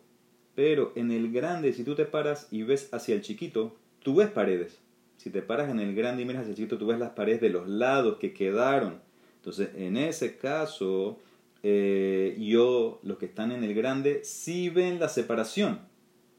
pero 0.56 0.94
en 0.96 1.12
el 1.12 1.30
grande, 1.34 1.74
si 1.74 1.84
tú 1.84 1.94
te 1.94 2.06
paras 2.06 2.48
y 2.52 2.64
ves 2.64 2.88
hacia 2.94 3.16
el 3.16 3.22
chiquito, 3.22 3.76
tú 4.02 4.16
ves 4.16 4.30
paredes. 4.30 4.80
Si 5.18 5.30
te 5.30 5.42
paras 5.42 5.70
en 5.70 5.82
el 5.82 5.94
grande 5.94 6.24
y 6.24 6.26
miras 6.26 6.44
hacia 6.44 6.52
el 6.52 6.56
chiquito, 6.56 6.78
tú 6.78 6.88
ves 6.88 7.00
las 7.00 7.10
paredes 7.10 7.42
de 7.42 7.50
los 7.50 7.68
lados 7.68 8.16
que 8.18 8.32
quedaron. 8.32 9.02
Entonces, 9.36 9.72
en 9.76 9.98
ese 9.98 10.38
caso, 10.38 11.20
eh, 11.64 12.38
yo, 12.40 13.02
los 13.04 13.18
que 13.18 13.26
están 13.26 13.52
en 13.52 13.66
el 13.66 13.74
grande, 13.74 14.22
sí 14.24 14.70
ven 14.70 15.02
la 15.02 15.10
separación, 15.10 15.80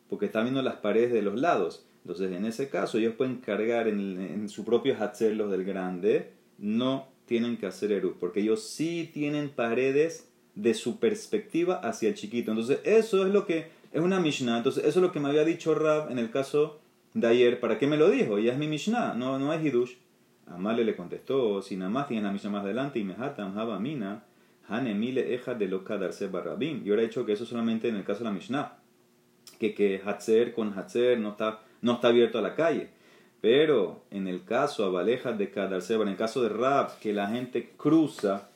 porque 0.08 0.24
están 0.24 0.44
viendo 0.44 0.62
las 0.62 0.76
paredes 0.76 1.12
de 1.12 1.20
los 1.20 1.38
lados. 1.38 1.84
Entonces, 2.02 2.32
en 2.32 2.46
ese 2.46 2.70
caso, 2.70 2.96
ellos 2.96 3.12
pueden 3.14 3.36
cargar 3.42 3.88
en, 3.88 4.48
su 4.48 4.64
propio 4.64 4.96
hatzer 4.98 5.36
los 5.36 5.50
del 5.50 5.64
grande, 5.64 6.32
no 6.56 7.08
tienen 7.30 7.58
que 7.58 7.66
hacer 7.66 7.92
Eru, 7.92 8.16
porque 8.18 8.40
ellos 8.40 8.60
sí 8.60 9.08
tienen 9.14 9.50
paredes 9.50 10.28
de 10.56 10.74
su 10.74 10.98
perspectiva 10.98 11.76
hacia 11.76 12.08
el 12.08 12.16
chiquito. 12.16 12.50
Entonces, 12.50 12.80
eso 12.82 13.24
es 13.24 13.32
lo 13.32 13.46
que 13.46 13.68
es 13.92 14.00
una 14.02 14.18
Mishnah. 14.18 14.56
Entonces, 14.56 14.84
eso 14.84 14.98
es 14.98 15.02
lo 15.04 15.12
que 15.12 15.20
me 15.20 15.28
había 15.28 15.44
dicho 15.44 15.76
Rab 15.76 16.10
en 16.10 16.18
el 16.18 16.32
caso 16.32 16.80
de 17.14 17.28
ayer. 17.28 17.60
¿Para 17.60 17.78
qué 17.78 17.86
me 17.86 17.96
lo 17.96 18.10
dijo? 18.10 18.40
Ya 18.40 18.50
es 18.50 18.58
mi 18.58 18.66
Mishnah, 18.66 19.14
no, 19.14 19.38
no 19.38 19.52
es 19.52 19.64
Hidush. 19.64 19.92
Amale 20.48 20.84
le 20.84 20.96
contestó, 20.96 21.62
si 21.62 21.76
nada 21.76 21.88
más 21.88 22.10
la 22.10 22.32
Mishnah 22.32 22.50
más 22.50 22.64
adelante, 22.64 22.98
y 22.98 23.04
mehatam 23.04 23.56
haba 23.56 23.78
mina, 23.78 24.24
hanemile 24.66 25.32
eja 25.32 25.54
de 25.54 25.68
loka 25.68 25.98
darse 25.98 26.26
barrabim. 26.26 26.82
Yo 26.82 26.96
he 26.96 27.00
dicho 27.00 27.24
que 27.24 27.34
eso 27.34 27.46
solamente 27.46 27.86
en 27.86 27.94
el 27.94 28.02
caso 28.02 28.18
de 28.18 28.24
la 28.24 28.32
Mishnah. 28.32 28.76
Que, 29.60 29.72
que 29.72 30.02
Hatzer 30.04 30.52
con 30.52 30.76
Hatzer 30.76 31.20
no 31.20 31.30
está 31.30 31.60
no 31.80 31.92
está 31.92 32.08
abierto 32.08 32.40
a 32.40 32.42
la 32.42 32.56
calle. 32.56 32.90
Pero 33.40 34.02
en 34.10 34.26
el 34.26 34.44
caso, 34.44 34.84
Abalejas 34.84 35.38
de 35.38 35.80
Seba, 35.80 36.02
en 36.02 36.10
el 36.10 36.16
caso 36.16 36.42
de 36.42 36.50
Rab, 36.50 36.98
que 36.98 37.12
la 37.12 37.28
gente 37.28 37.72
cruza, 37.76 38.48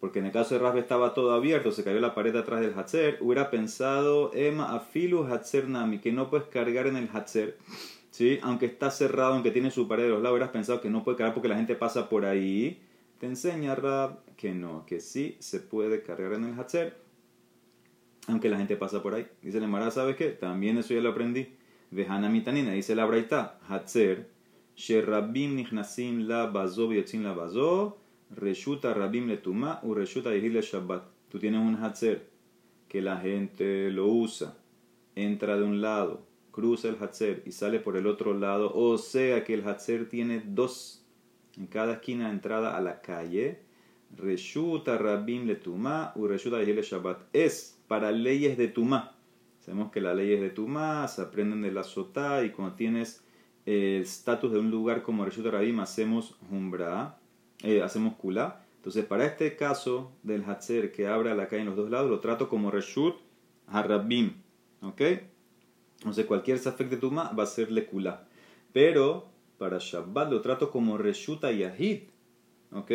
porque 0.00 0.18
en 0.18 0.26
el 0.26 0.32
caso 0.32 0.54
de 0.54 0.60
Rab 0.60 0.76
estaba 0.78 1.14
todo 1.14 1.32
abierto, 1.32 1.70
se 1.70 1.84
cayó 1.84 2.00
la 2.00 2.14
pared 2.14 2.34
atrás 2.34 2.60
del 2.60 2.74
Hatzer, 2.74 3.18
hubiera 3.20 3.50
pensado, 3.50 4.32
Emma, 4.34 4.74
afilu 4.74 5.24
Hatzer 5.24 5.68
Nami, 5.68 5.98
que 5.98 6.10
no 6.10 6.28
puedes 6.28 6.48
cargar 6.48 6.88
en 6.88 6.96
el 6.96 7.08
Hatzer, 7.12 7.56
¿sí? 8.10 8.40
aunque 8.42 8.66
está 8.66 8.90
cerrado, 8.90 9.34
aunque 9.34 9.52
tiene 9.52 9.70
su 9.70 9.86
pared 9.86 10.04
de 10.04 10.08
los 10.08 10.22
lados, 10.22 10.34
hubieras 10.34 10.50
pensado 10.50 10.80
que 10.80 10.90
no 10.90 11.04
puede 11.04 11.18
cargar 11.18 11.34
porque 11.34 11.48
la 11.48 11.56
gente 11.56 11.76
pasa 11.76 12.08
por 12.08 12.24
ahí. 12.24 12.82
Te 13.18 13.26
enseña 13.26 13.76
Rab 13.76 14.18
que 14.36 14.52
no, 14.52 14.84
que 14.86 14.98
sí 14.98 15.36
se 15.38 15.60
puede 15.60 16.02
cargar 16.02 16.32
en 16.32 16.44
el 16.44 16.58
Hatzer, 16.58 16.96
aunque 18.26 18.48
la 18.48 18.56
gente 18.56 18.76
pasa 18.76 19.04
por 19.04 19.14
ahí. 19.14 19.28
Dice 19.40 19.58
el 19.58 19.68
Mara, 19.68 19.92
¿sabes 19.92 20.16
qué? 20.16 20.30
También 20.30 20.78
eso 20.78 20.94
ya 20.94 21.00
lo 21.00 21.10
aprendí. 21.10 21.54
Vejana 21.92 22.30
mitanina, 22.30 22.72
dice 22.72 22.94
la 22.94 23.04
braita, 23.04 23.58
Hatzer, 23.68 24.26
Sherabim 24.74 25.54
nichnasim 25.54 26.26
la 26.26 26.46
bazo 26.46 26.88
viotzin 26.88 27.22
la 27.22 27.34
bazo, 27.34 27.98
reshuta 28.34 28.94
rabim 28.94 29.28
le 29.28 29.36
tuma 29.36 29.78
u 29.82 29.92
reshuta 29.92 30.30
le 30.30 30.62
shabbat. 30.62 31.02
Tú 31.30 31.38
tienes 31.38 31.60
un 31.60 31.76
Hatzer 31.76 32.30
que 32.88 33.02
la 33.02 33.18
gente 33.18 33.90
lo 33.90 34.06
usa, 34.06 34.56
entra 35.14 35.58
de 35.58 35.64
un 35.64 35.82
lado, 35.82 36.22
cruza 36.50 36.88
el 36.88 36.96
Hatzer 36.98 37.42
y 37.44 37.52
sale 37.52 37.78
por 37.78 37.98
el 37.98 38.06
otro 38.06 38.32
lado, 38.32 38.72
o 38.74 38.96
sea 38.96 39.44
que 39.44 39.52
el 39.52 39.68
Hatzer 39.68 40.08
tiene 40.08 40.42
dos 40.42 41.04
en 41.58 41.66
cada 41.66 41.92
esquina 41.92 42.28
de 42.28 42.32
entrada 42.32 42.74
a 42.74 42.80
la 42.80 43.02
calle. 43.02 43.58
Reshuta 44.16 44.96
rabim 44.96 45.46
le 45.46 45.56
tuma 45.56 46.12
u 46.16 46.26
reshuta 46.26 46.56
le 46.56 46.82
shabbat. 46.82 47.18
Es 47.34 47.78
para 47.86 48.10
leyes 48.12 48.56
de 48.56 48.68
tuma 48.68 49.14
Sabemos 49.64 49.92
que 49.92 50.00
las 50.00 50.16
leyes 50.16 50.40
de 50.40 50.50
Tumá 50.50 51.06
se 51.06 51.22
aprenden 51.22 51.62
de 51.62 51.70
la 51.70 51.84
Sotá 51.84 52.44
y 52.44 52.50
cuando 52.50 52.74
tienes 52.74 53.22
el 53.64 54.02
estatus 54.02 54.50
de 54.50 54.58
un 54.58 54.72
lugar 54.72 55.02
como 55.02 55.24
Reshut 55.24 55.46
Rabim 55.46 55.78
hacemos 55.78 56.34
Humbra, 56.50 57.20
eh, 57.62 57.80
hacemos 57.80 58.14
Kula. 58.16 58.64
Entonces, 58.78 59.04
para 59.04 59.24
este 59.24 59.54
caso 59.54 60.10
del 60.24 60.42
Hatzer 60.42 60.90
que 60.90 61.06
abre 61.06 61.32
la 61.36 61.46
calle 61.46 61.62
en 61.62 61.68
los 61.68 61.76
dos 61.76 61.90
lados, 61.90 62.10
lo 62.10 62.18
trato 62.18 62.48
como 62.48 62.72
Reshut 62.72 63.14
Harabim. 63.68 64.32
¿Ok? 64.80 65.00
Entonces, 65.98 66.26
cualquier 66.26 66.58
Safek 66.58 66.88
de 66.88 66.96
Tumá 66.96 67.30
va 67.30 67.44
a 67.44 67.46
serle 67.46 67.86
Kula. 67.86 68.26
Pero 68.72 69.28
para 69.58 69.78
Shabbat 69.78 70.28
lo 70.28 70.40
trato 70.40 70.72
como 70.72 70.98
Reshut 70.98 71.42
Yahid. 71.42 72.00
¿Ok? 72.72 72.90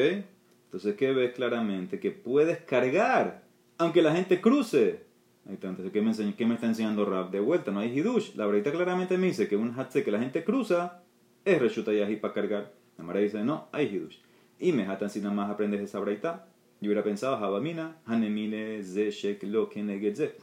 Entonces, 0.66 0.96
¿qué 0.98 1.14
ves 1.14 1.34
claramente? 1.34 2.02
Que 2.02 2.12
puedes 2.12 2.58
cargar, 2.58 3.46
aunque 3.78 4.02
la 4.02 4.14
gente 4.14 4.42
cruce. 4.42 5.07
Entonces, 5.50 5.92
¿qué 5.92 6.02
me, 6.02 6.14
¿qué 6.36 6.46
me 6.46 6.56
está 6.56 6.68
enseñando 6.68 7.06
Rab? 7.06 7.32
De 7.32 7.40
vuelta, 7.40 7.72
no 7.72 7.80
hay 7.80 7.98
Hidush. 7.98 8.36
La 8.36 8.46
verdad 8.46 8.72
claramente 8.74 9.18
me 9.18 9.28
dice 9.28 9.48
que 9.48 9.56
un 9.56 9.78
Hatze 9.78 10.04
que 10.04 10.12
la 10.12 10.20
gente 10.20 10.44
cruza 10.44 11.04
es 11.46 11.62
Reshuta 11.62 11.94
Yahi 11.94 12.18
para 12.18 12.34
cargar. 12.34 12.74
La 12.98 13.04
Mara 13.04 13.20
dice, 13.20 13.44
no, 13.44 13.68
hay 13.72 13.88
Hidush. 13.88 14.18
Y 14.60 14.74
me 14.74 14.86
jatan 14.86 15.10
si 15.10 15.20
nada 15.20 15.34
más 15.34 15.50
aprendes 15.50 15.82
esa 15.82 16.00
braita. 16.00 16.48
Yo 16.82 16.88
hubiera 16.88 17.04
pensado, 17.04 17.38
Habamina, 17.38 17.98
Hanemile, 18.06 18.84
Zeshek, 18.84 19.44
Lo, 19.44 19.70
Kenegedze. 19.70 20.36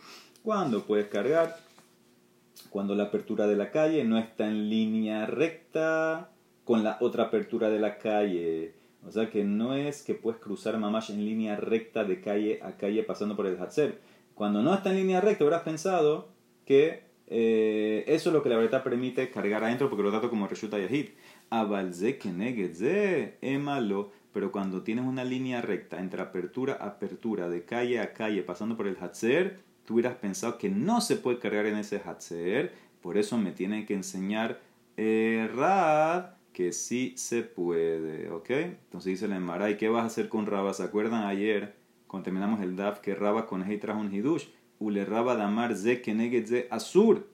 ¿Cuándo 0.42 0.84
puedes 0.84 1.06
cargar? 1.08 1.56
Cuando 2.70 2.94
la 2.94 3.04
apertura 3.04 3.46
de 3.46 3.56
la 3.56 3.70
calle 3.70 4.04
no 4.04 4.18
está 4.18 4.48
en 4.48 4.70
línea 4.70 5.26
recta 5.26 6.30
con 6.64 6.82
la 6.82 6.96
otra 7.00 7.24
apertura 7.24 7.68
de 7.68 7.78
la 7.78 7.98
calle. 7.98 8.74
O 9.06 9.10
sea 9.10 9.28
que 9.28 9.44
no 9.44 9.74
es 9.74 10.02
que 10.02 10.14
puedes 10.14 10.40
cruzar 10.40 10.78
mamash 10.78 11.10
en 11.10 11.24
línea 11.24 11.56
recta 11.56 12.04
de 12.04 12.20
calle 12.20 12.60
a 12.62 12.72
calle 12.72 13.02
pasando 13.02 13.36
por 13.36 13.46
el 13.46 13.60
Hatzer 13.60 14.00
cuando 14.34 14.62
no 14.62 14.74
está 14.74 14.90
en 14.90 14.96
línea 14.96 15.20
recta, 15.20 15.44
habrás 15.44 15.62
pensado 15.62 16.28
que 16.66 17.04
eh, 17.26 18.04
eso 18.06 18.28
es 18.30 18.34
lo 18.34 18.42
que 18.42 18.48
la 18.48 18.56
verdad 18.56 18.82
permite 18.82 19.30
cargar 19.30 19.64
adentro 19.64 19.88
porque 19.88 20.02
lo 20.02 20.10
trato 20.10 20.30
como 20.30 20.46
reshuta 20.46 20.78
yahid. 20.78 21.10
Abalze 21.50 22.18
kenegedze 22.18 23.38
emalo. 23.40 24.10
Pero 24.32 24.50
cuando 24.50 24.82
tienes 24.82 25.04
una 25.04 25.22
línea 25.22 25.62
recta 25.62 26.00
entre 26.00 26.20
apertura 26.20 26.76
a 26.80 26.86
apertura, 26.86 27.48
de 27.48 27.64
calle 27.64 28.00
a 28.00 28.12
calle, 28.12 28.42
pasando 28.42 28.76
por 28.76 28.88
el 28.88 28.96
hatzer, 29.00 29.60
tú 29.84 29.94
hubieras 29.94 30.16
pensado 30.16 30.58
que 30.58 30.68
no 30.68 31.00
se 31.00 31.16
puede 31.16 31.38
cargar 31.38 31.66
en 31.66 31.76
ese 31.76 32.00
hatzer. 32.00 32.72
Por 33.00 33.16
eso 33.16 33.38
me 33.38 33.52
tiene 33.52 33.86
que 33.86 33.94
enseñar 33.94 34.60
Rad 34.96 36.34
que 36.52 36.72
sí 36.72 37.12
se 37.16 37.42
puede, 37.42 38.30
¿ok? 38.30 38.50
Entonces 38.50 39.12
dice 39.12 39.28
la 39.28 39.36
Emara, 39.36 39.70
¿y 39.70 39.76
qué 39.76 39.88
vas 39.88 40.04
a 40.04 40.06
hacer 40.06 40.28
con 40.28 40.46
Rab? 40.46 40.72
¿Se 40.72 40.82
acuerdan 40.82 41.24
ayer? 41.26 41.74
Cuando 42.14 42.26
terminamos 42.26 42.60
el 42.60 42.76
DAF, 42.76 43.00
que 43.00 43.16
Raba 43.16 43.44
con 43.44 43.68
Hei 43.68 43.76
trajo 43.78 43.98
un 43.98 44.14
Hidush, 44.14 44.46
Ule 44.78 45.04
Raba 45.04 45.34
Damar 45.34 45.74
Ze 45.74 46.00
Keneged 46.00 46.46
Ze 46.46 46.68
Asur, 46.70 47.26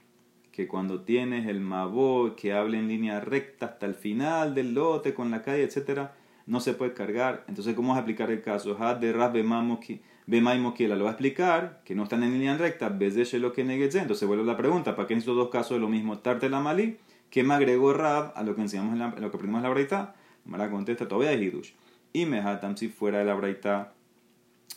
que 0.53 0.67
cuando 0.67 1.03
tienes 1.03 1.47
el 1.49 1.61
Mabo 1.61 2.35
que 2.35 2.55
habla 2.55 2.79
en 2.79 2.89
línea 2.89 3.21
recta 3.21 3.67
hasta 3.67 3.85
el 3.85 3.95
final 3.95 4.55
del 4.55 4.73
lote 4.73 5.13
con 5.13 5.31
la 5.31 5.43
calle, 5.43 5.65
etcétera, 5.65 6.15
no 6.47 6.61
se 6.61 6.73
puede 6.73 6.95
cargar. 6.95 7.45
Entonces, 7.47 7.75
¿cómo 7.75 7.91
vas 7.91 7.99
a 7.99 8.01
aplicar 8.01 8.31
el 8.31 8.41
caso? 8.41 8.75
Had 8.81 8.97
de 8.97 9.13
Rab 9.13 9.35
Bemai 9.35 10.59
Mokiela 10.59 10.97
lo 10.97 11.05
va 11.05 11.11
a 11.11 11.13
explicar, 11.13 11.83
que 11.85 11.95
no 11.95 12.05
están 12.05 12.23
en 12.23 12.33
línea 12.33 12.57
recta, 12.57 12.89
Bezeshe 12.89 13.39
lo 13.39 13.53
que 13.53 13.61
Entonces, 13.61 14.27
vuelve 14.27 14.45
la 14.45 14.57
pregunta: 14.57 14.97
¿para 14.97 15.07
qué 15.07 15.13
en 15.13 15.19
estos 15.19 15.37
dos 15.37 15.51
casos 15.51 15.73
es 15.73 15.83
lo 15.83 15.89
mismo? 15.89 16.21
Tarte 16.21 16.49
la 16.49 16.61
Malí, 16.61 16.97
¿qué 17.29 17.45
me 17.45 17.53
agregó 17.53 17.93
Rab 17.93 18.33
a 18.35 18.43
lo 18.43 18.55
que 18.55 18.63
enseñamos 18.63 18.95
en 18.95 19.01
lo 19.01 19.31
que 19.31 19.37
aprendimos 19.37 19.59
en 19.59 19.65
la 19.65 19.69
Braita? 19.69 20.15
Mara 20.47 20.71
contesta: 20.71 21.07
todavía 21.07 21.33
es 21.33 21.43
Hidush. 21.43 21.73
Y 22.15 22.25
Mehatam, 22.25 22.79
si 22.79 22.89
fuera 22.89 23.19
de 23.19 23.27
la 23.27 23.35
Braita 23.35 23.93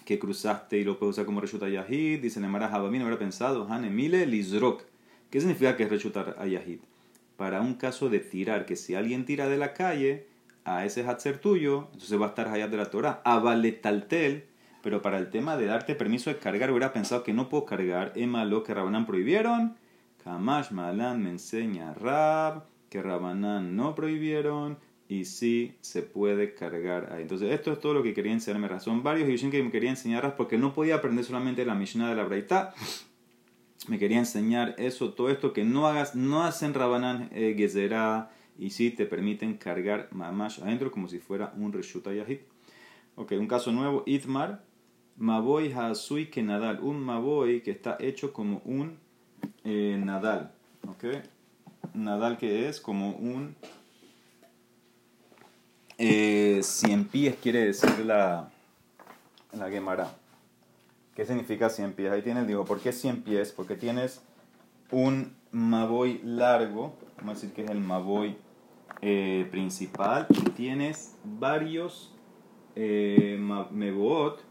que 0.05 0.19
cruzaste 0.19 0.77
y 0.77 0.83
lo 0.83 0.99
puedes 0.99 1.13
usar 1.13 1.25
como 1.25 1.41
Reshuta 1.41 1.69
Yahid. 1.69 2.21
Dice 2.21 2.39
Nemara 2.39 2.67
Habamín, 2.67 3.01
habrá 3.01 3.17
pensado, 3.17 3.67
Hanemile 3.69 4.25
Lizrok. 4.25 4.83
¿Qué 5.29 5.39
significa 5.39 5.75
que 5.75 5.83
es 5.83 5.89
Reshuta 5.89 6.45
Yahid? 6.45 6.79
Para 7.37 7.61
un 7.61 7.75
caso 7.75 8.09
de 8.09 8.19
tirar, 8.19 8.65
que 8.65 8.75
si 8.75 8.95
alguien 8.95 9.25
tira 9.25 9.47
de 9.47 9.57
la 9.57 9.73
calle 9.73 10.27
a 10.65 10.85
ese 10.85 11.03
Hatzer 11.05 11.39
tuyo, 11.39 11.89
entonces 11.93 12.19
va 12.19 12.27
a 12.27 12.29
estar 12.29 12.47
Hayat 12.47 12.69
de 12.69 12.77
la 12.77 12.89
Torah. 12.89 13.21
Avale 13.25 13.71
Taltel. 13.71 14.45
Pero 14.81 15.01
para 15.01 15.17
el 15.17 15.29
tema 15.29 15.55
de 15.57 15.65
darte 15.65 15.95
permiso 15.95 16.29
de 16.29 16.37
cargar, 16.37 16.69
hubiera 16.69 16.93
pensado 16.93 17.23
que 17.23 17.33
no 17.33 17.49
puedo 17.49 17.65
cargar. 17.65 18.11
Emma 18.15 18.45
lo 18.45 18.63
que 18.63 18.73
Rabanán 18.73 19.05
prohibieron. 19.05 19.77
Kamash 20.23 20.71
Malan 20.71 21.21
me 21.23 21.31
enseña 21.31 21.93
Rab, 21.93 22.65
que 22.89 23.01
Rabanán 23.01 23.75
no 23.75 23.95
prohibieron 23.95 24.77
y 25.07 25.25
sí 25.25 25.75
se 25.81 26.01
puede 26.01 26.53
cargar 26.53 27.11
ahí. 27.13 27.23
Entonces, 27.23 27.51
esto 27.51 27.71
es 27.71 27.79
todo 27.79 27.93
lo 27.93 28.03
que 28.03 28.13
quería 28.13 28.31
enseñarme. 28.31 28.79
Son 28.79 29.03
varios 29.03 29.29
Yushin 29.29 29.51
que 29.51 29.61
me 29.61 29.71
quería 29.71 29.89
enseñar 29.89 30.35
porque 30.35 30.57
no 30.57 30.73
podía 30.73 30.95
aprender 30.95 31.25
solamente 31.25 31.65
la 31.65 31.75
Mishnah 31.75 32.09
de 32.09 32.15
la 32.15 32.23
Braita. 32.23 32.73
Me 33.87 33.99
quería 33.99 34.19
enseñar 34.19 34.75
eso, 34.77 35.13
todo 35.13 35.29
esto 35.29 35.51
que 35.51 35.65
no 35.65 35.87
hagas, 35.87 36.15
no 36.15 36.43
hacen 36.43 36.73
Rabanan 36.73 37.29
eh, 37.33 37.53
Gezerá 37.57 38.31
y 38.57 38.69
sí 38.69 38.91
te 38.91 39.05
permiten 39.05 39.57
cargar 39.57 40.07
Mamash 40.11 40.61
adentro 40.61 40.89
como 40.89 41.09
si 41.09 41.19
fuera 41.19 41.53
un 41.57 41.73
Reshuta 41.73 42.13
Yahid. 42.13 42.39
Ok, 43.15 43.33
un 43.33 43.47
caso 43.47 43.71
nuevo, 43.73 44.03
Itmar, 44.05 44.63
Maboy 45.17 45.71
Hasui 45.73 46.27
que 46.27 46.41
Nadal, 46.41 46.79
un 46.81 46.99
Maboy 47.03 47.61
que 47.61 47.71
está 47.71 47.97
hecho 47.99 48.31
como 48.31 48.61
un 48.63 48.97
eh, 49.65 49.99
Nadal. 50.03 50.53
Ok, 50.87 51.05
Nadal 51.93 52.37
que 52.37 52.69
es 52.69 52.79
como 52.79 53.11
un 53.17 53.55
Eh, 56.05 56.61
pies 57.09 57.37
quiere 57.41 57.63
decir 57.63 58.05
la, 58.05 58.49
la 59.53 59.69
Gemara. 59.69 60.13
¿Qué 61.15 61.25
significa 61.25 61.69
cien 61.69 61.93
pies? 61.93 62.11
Ahí 62.11 62.21
tienes, 62.21 62.45
digo, 62.45 62.65
¿por 62.65 62.81
qué 62.81 62.91
cien 62.91 63.21
pies? 63.21 63.53
Porque 63.53 63.77
tienes 63.77 64.21
un 64.91 65.33
maboy 65.51 66.19
largo, 66.25 66.93
vamos 67.17 67.37
a 67.37 67.39
decir 67.39 67.53
que 67.53 67.63
es 67.63 67.69
el 67.69 67.79
maboy 67.79 68.35
eh, 69.01 69.47
principal, 69.49 70.27
y 70.29 70.49
tienes 70.49 71.15
varios 71.23 72.13
eh, 72.75 73.39
mebot 73.71 74.43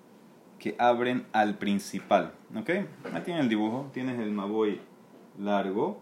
que 0.59 0.75
abren 0.79 1.27
al 1.33 1.59
principal. 1.59 2.33
¿Ok? 2.57 2.71
Ahí 3.13 3.23
tienes 3.27 3.43
el 3.43 3.51
dibujo, 3.51 3.91
tienes 3.93 4.19
el 4.19 4.31
maboy 4.31 4.81
largo 5.39 6.01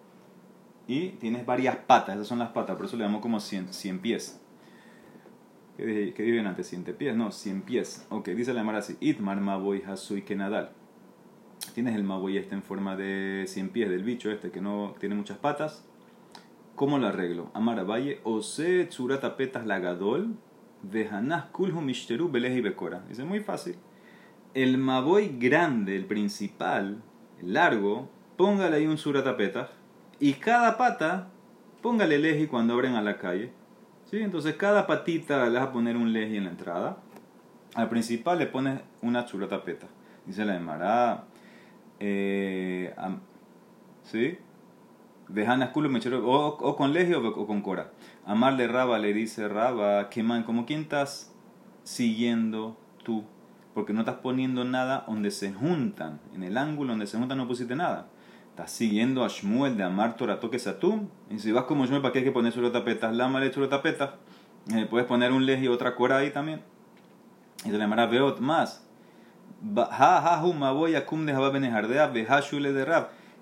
y 0.87 1.09
tienes 1.09 1.45
varias 1.45 1.75
patas, 1.75 2.15
esas 2.15 2.29
son 2.29 2.39
las 2.39 2.51
patas, 2.51 2.77
por 2.77 2.87
eso 2.87 2.97
le 2.97 3.03
damos 3.03 3.21
como 3.21 3.41
100, 3.41 3.73
100 3.73 3.99
pies. 3.99 4.40
¿Qué 5.81 5.87
dije, 5.87 6.41
antes? 6.41 6.67
100 6.67 6.85
pies, 6.99 7.17
no, 7.17 7.33
100 7.33 7.63
pies. 7.63 8.07
Ok, 8.11 8.29
dice 8.29 8.53
la 8.53 8.63
Mara 8.63 8.81
así, 8.81 8.99
Itmar 9.01 9.41
Maboy 9.41 9.83
Hasui 9.83 10.21
Kenadal. 10.21 10.73
Tienes 11.73 11.95
el 11.95 12.05
Maboy 12.05 12.37
este 12.37 12.55
en 12.55 12.63
forma 12.63 12.97
de 12.97 13.45
100 13.47 13.71
pies 13.71 13.89
del 13.89 14.05
bicho 14.05 14.31
este 14.31 14.51
que 14.51 14.61
no 14.61 14.95
tiene 15.01 15.15
muchas 15.15 15.39
patas. 15.39 15.87
¿Cómo 16.75 16.99
lo 16.99 17.07
arreglo? 17.07 17.51
Amara 17.55 17.83
Valle, 17.83 18.21
Ose 18.25 18.85
Tsurata 18.91 19.39
Petas 19.39 19.65
Lagadol, 19.65 20.37
Vehanas 20.83 21.47
Kulhu 21.47 21.81
Mishteru 21.81 22.31
Beleji 22.31 22.61
Bekora. 22.61 23.03
Dice, 23.09 23.25
muy 23.25 23.41
fácil. 23.41 23.77
El 24.53 24.77
Maboy 24.77 25.39
grande, 25.39 25.97
el 25.97 26.05
principal, 26.05 27.03
el 27.41 27.55
largo, 27.55 28.11
póngale 28.37 28.77
ahí 28.77 28.87
un 28.87 28.99
Surata 28.99 29.39
Petas 29.39 29.71
y 30.19 30.35
cada 30.35 30.77
pata, 30.77 31.31
póngale 31.81 32.19
leji 32.19 32.49
cuando 32.49 32.75
abren 32.75 32.97
a 32.97 33.03
la 33.03 33.17
calle. 33.17 33.59
¿Sí? 34.11 34.19
Entonces 34.19 34.57
cada 34.57 34.89
patita 34.89 35.49
le 35.49 35.59
vas 35.59 35.69
a 35.69 35.73
poner 35.73 35.97
un 35.97 36.13
leji 36.13 36.37
en 36.37 36.45
la 36.45 36.51
entrada. 36.51 36.97
Al 37.75 37.89
principal 37.89 38.39
le 38.39 38.47
pones 38.47 38.81
una 39.03 39.25
chulota 39.25 39.63
peta. 39.63 39.87
Dice 40.27 40.45
la 40.45 40.59
de 40.59 41.19
Eh, 42.01 42.95
¿Sí? 44.03 44.39
Vejanas 45.29 45.71
culo 45.71 45.89
o, 46.25 46.47
o 46.61 46.77
con 46.77 46.93
leji 46.93 47.15
o, 47.15 47.47
con 47.47 47.63
cora. 47.63 47.93
Amarle 48.27 48.67
Raba 48.67 48.99
le 48.99 49.13
dice 49.13 49.47
Raba, 49.47 50.11
que 50.11 50.25
man, 50.25 50.43
como 50.43 50.67
quien 50.67 50.81
estás 50.81 51.33
siguiendo 51.85 52.77
tú. 53.05 53.23
Porque 53.75 53.93
no 53.93 54.01
estás 54.01 54.17
poniendo 54.17 54.65
nada 54.65 55.05
donde 55.07 55.31
se 55.31 55.53
juntan. 55.53 56.19
En 56.35 56.43
el 56.43 56.59
ángulo 56.59 56.91
donde 56.91 57.07
se 57.07 57.17
juntan 57.17 57.39
no 57.39 57.47
pusiste 57.47 57.77
nada 57.77 58.09
estás 58.61 58.77
siguiendo 58.77 59.25
a 59.25 59.29
Shmuel 59.29 59.79
de 59.79 59.85
Amar 59.85 60.17
Torah 60.17 60.39
toques 60.39 60.65
Satum. 60.65 61.09
Y 61.31 61.39
si 61.39 61.51
vas 61.51 61.65
como 61.65 61.87
Shmuel, 61.87 62.03
¿para 62.03 62.13
qué 62.13 62.19
hay 62.19 62.25
que 62.27 62.31
poner 62.31 62.53
su 62.53 62.71
tapetas? 62.71 63.17
Lama 63.17 63.41
le 63.41 63.49
tapetas. 63.49 64.11
Eh, 64.75 64.87
puedes 64.91 65.07
poner 65.07 65.33
un 65.33 65.47
lej 65.47 65.63
y 65.63 65.69
otra 65.69 65.95
cora 65.95 66.19
ahí 66.19 66.31
también. 66.31 66.61
Y 67.61 67.69
se 67.69 67.73
le 67.73 67.79
llamará 67.79 68.05
Beot 68.05 68.41
más. 68.41 68.87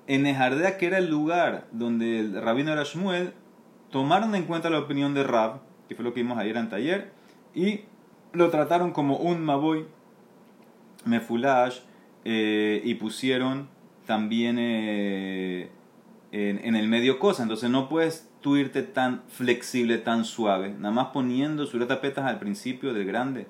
En 0.07 0.27
Ejardea, 0.27 0.79
que 0.79 0.87
era 0.87 0.99
el 0.99 1.11
lugar 1.11 1.67
donde 1.73 2.21
el 2.21 2.41
rabino 2.41 2.73
era 2.73 2.85
Shmuel, 2.85 3.33
tomaron 3.91 4.37
en 4.37 4.45
cuenta 4.45 4.71
la 4.71 4.79
opinión 4.79 5.15
de 5.15 5.25
Rab, 5.25 5.63
que 5.89 5.97
fue 5.97 6.05
lo 6.05 6.15
que 6.15 6.23
vimos 6.23 6.39
ayer 6.39 6.57
en 6.57 6.69
taller, 6.69 7.13
y 7.55 7.81
lo 8.33 8.51
trataron 8.51 8.93
como 8.93 9.17
un 9.17 9.41
Maboy 9.45 9.85
Mefulash, 11.05 11.81
eh, 12.25 12.81
y 12.85 12.95
pusieron 12.95 13.69
también 14.09 14.57
eh, 14.59 15.69
en, 16.33 16.75
el 16.75 16.89
medio 16.89 17.19
cosa. 17.19 17.43
Entonces 17.43 17.69
no 17.69 17.91
puedes 17.91 18.27
tú 18.41 18.57
irte 18.57 18.83
tan 18.83 19.23
flexible, 19.29 19.99
tan 19.99 20.25
suave. 20.25 20.71
Nada 20.71 20.95
más 20.95 21.09
poniendo 21.09 21.67
suratapetas 21.67 22.25
al 22.25 22.39
principio 22.39 22.95
del 22.95 23.05
grande 23.05 23.49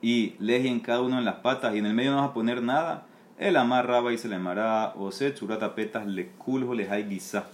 y 0.00 0.36
leji 0.38 0.68
en 0.68 0.78
cada 0.78 1.02
uno 1.02 1.16
de 1.16 1.22
las 1.22 1.36
patas 1.36 1.74
y 1.74 1.78
en 1.78 1.86
el 1.86 1.94
medio 1.94 2.12
no 2.12 2.18
vas 2.18 2.30
a 2.30 2.34
poner 2.34 2.62
nada. 2.62 3.08
El 3.36 3.56
amarraba 3.56 4.12
y 4.12 4.18
se 4.18 4.28
le 4.28 4.36
amará 4.36 4.94
o 4.96 5.10
se 5.10 5.36
suratapetas 5.36 6.06
le 6.06 6.28
culjo 6.28 6.72
le 6.72 6.88
hay 6.88 7.02
guisa. 7.02 7.48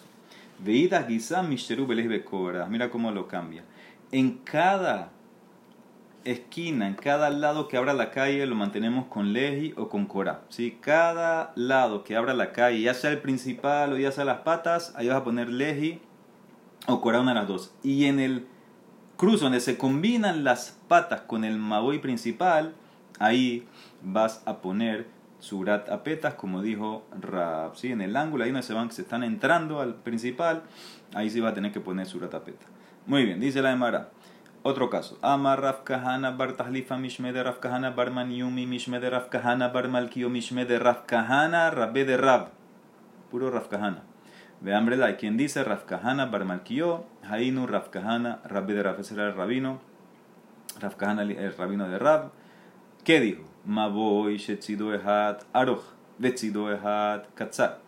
Veidas 0.58 1.08
guisa 1.08 1.42
mishteru 1.42 1.86
becora. 1.86 2.66
Mira 2.66 2.90
cómo 2.90 3.10
lo 3.12 3.28
cambia. 3.28 3.64
En 4.10 4.36
cada 4.44 5.10
esquina, 6.24 6.86
en 6.86 6.94
cada 6.94 7.30
lado 7.30 7.68
que 7.68 7.76
abra 7.76 7.94
la 7.94 8.10
calle, 8.10 8.46
lo 8.46 8.54
mantenemos 8.54 9.06
con 9.06 9.32
leji 9.32 9.74
o 9.76 9.88
con 9.88 10.06
cora. 10.06 10.42
¿sí? 10.48 10.78
Cada 10.80 11.52
lado 11.54 12.04
que 12.04 12.16
abra 12.16 12.34
la 12.34 12.52
calle, 12.52 12.80
ya 12.80 12.94
sea 12.94 13.10
el 13.10 13.18
principal 13.18 13.92
o 13.92 13.98
ya 13.98 14.12
sea 14.12 14.24
las 14.24 14.40
patas, 14.40 14.92
ahí 14.96 15.08
vas 15.08 15.16
a 15.16 15.24
poner 15.24 15.48
leji 15.48 16.00
o 16.86 17.00
cora, 17.00 17.20
una 17.20 17.32
de 17.32 17.40
las 17.40 17.48
dos. 17.48 17.74
Y 17.82 18.06
en 18.06 18.20
el 18.20 18.46
cruce 19.16 19.44
donde 19.44 19.60
se 19.60 19.78
combinan 19.78 20.44
las 20.44 20.78
patas 20.88 21.22
con 21.22 21.44
el 21.44 21.56
maboy 21.56 21.98
principal, 21.98 22.74
ahí 23.18 23.66
vas 24.02 24.42
a 24.46 24.58
poner 24.58 25.06
surat 25.38 25.88
apetas, 25.90 26.34
como 26.34 26.62
dijo 26.62 27.04
Rab. 27.20 27.76
¿sí? 27.76 27.92
En 27.92 28.00
el 28.00 28.16
ángulo, 28.16 28.44
ahí 28.44 28.50
donde 28.50 28.66
se, 28.66 28.74
van, 28.74 28.90
se 28.90 29.02
están 29.02 29.24
entrando 29.24 29.80
al 29.80 29.94
principal, 29.94 30.62
ahí 31.14 31.30
sí 31.30 31.40
va 31.40 31.50
a 31.50 31.54
tener 31.54 31.72
que 31.72 31.80
poner 31.80 32.06
surat 32.06 32.32
apeta. 32.34 32.66
Muy 33.06 33.24
bien, 33.24 33.40
dice 33.40 33.60
la 33.62 33.70
de 33.70 33.76
Mara. 33.76 34.10
Otro 34.64 34.90
caso. 34.90 35.18
Amar 35.22 35.82
Kahana 35.82 36.30
bar 36.36 36.52
Tahlifa 36.56 36.96
Mishmede 36.96 37.42
Raf 37.42 37.58
Kahana 37.58 37.90
bar 37.96 38.12
Maniumi 38.12 38.64
Mishmede 38.64 39.10
Raf 39.10 39.28
Kahana 39.28 39.72
bar 39.72 39.88
Malkio 39.88 40.30
Mishmede 40.30 40.78
Raf 40.78 41.04
Kahana 41.04 41.68
Rabbe 41.74 42.04
de 42.04 42.16
Rab. 42.16 42.50
Puro 43.32 43.50
Raf 43.50 43.68
Kahana. 43.68 44.02
Ve 44.60 44.72
hambre 44.72 44.96
la 44.96 45.16
quien 45.16 45.36
dice 45.36 45.64
Raf 45.64 45.84
Kahana 45.84 46.26
bar 46.30 46.44
Malkio, 46.44 47.04
Hainu 47.28 47.66
Raf 47.66 47.90
Kahana 47.90 48.38
Rabbe 48.44 48.74
de 48.74 48.84
Rab. 48.84 49.00
Ese 49.00 49.14
era 49.14 49.26
el 49.26 49.34
rabino. 49.34 49.80
Raf 50.80 50.94
Kahana 50.94 51.22
el 51.22 51.56
rabino 51.56 51.88
de 51.88 51.98
Rab. 51.98 52.30
¿Qué 53.02 53.18
dijo? 53.18 53.42
Maboy 53.66 54.38
Shetzido 54.38 54.94
Ehat 54.94 55.42
Aroch. 55.52 55.82
Vetzido 56.18 56.70
Ehat 56.70 57.26
Katzar. 57.34 57.80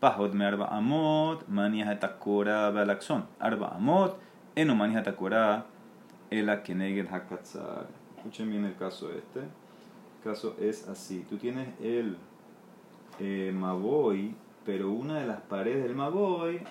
Pahod 0.00 0.32
me 0.32 0.46
arba 0.46 0.66
amot, 0.66 1.46
manias 1.46 1.88
etakora 1.88 2.70
balaxon. 2.72 3.26
Arba 3.38 3.68
amot, 3.76 4.18
eno 4.56 4.74
manias 4.74 5.02
etakora 5.02 5.66
Ela 6.32 6.62
Keneged 6.62 7.08
Hakatzar. 7.12 7.86
Escuchen 8.16 8.50
bien 8.50 8.64
el 8.64 8.74
caso 8.76 9.10
este. 9.12 9.40
El 9.40 10.24
caso 10.24 10.56
es 10.58 10.88
así. 10.88 11.26
Tú 11.28 11.36
tienes 11.36 11.68
el 11.82 12.16
eh, 13.20 13.52
Maboy, 13.54 14.34
pero 14.64 14.90
una 14.90 15.20
de 15.20 15.26
las 15.26 15.42
paredes 15.42 15.82
del 15.82 15.94
Maboy 15.94 16.62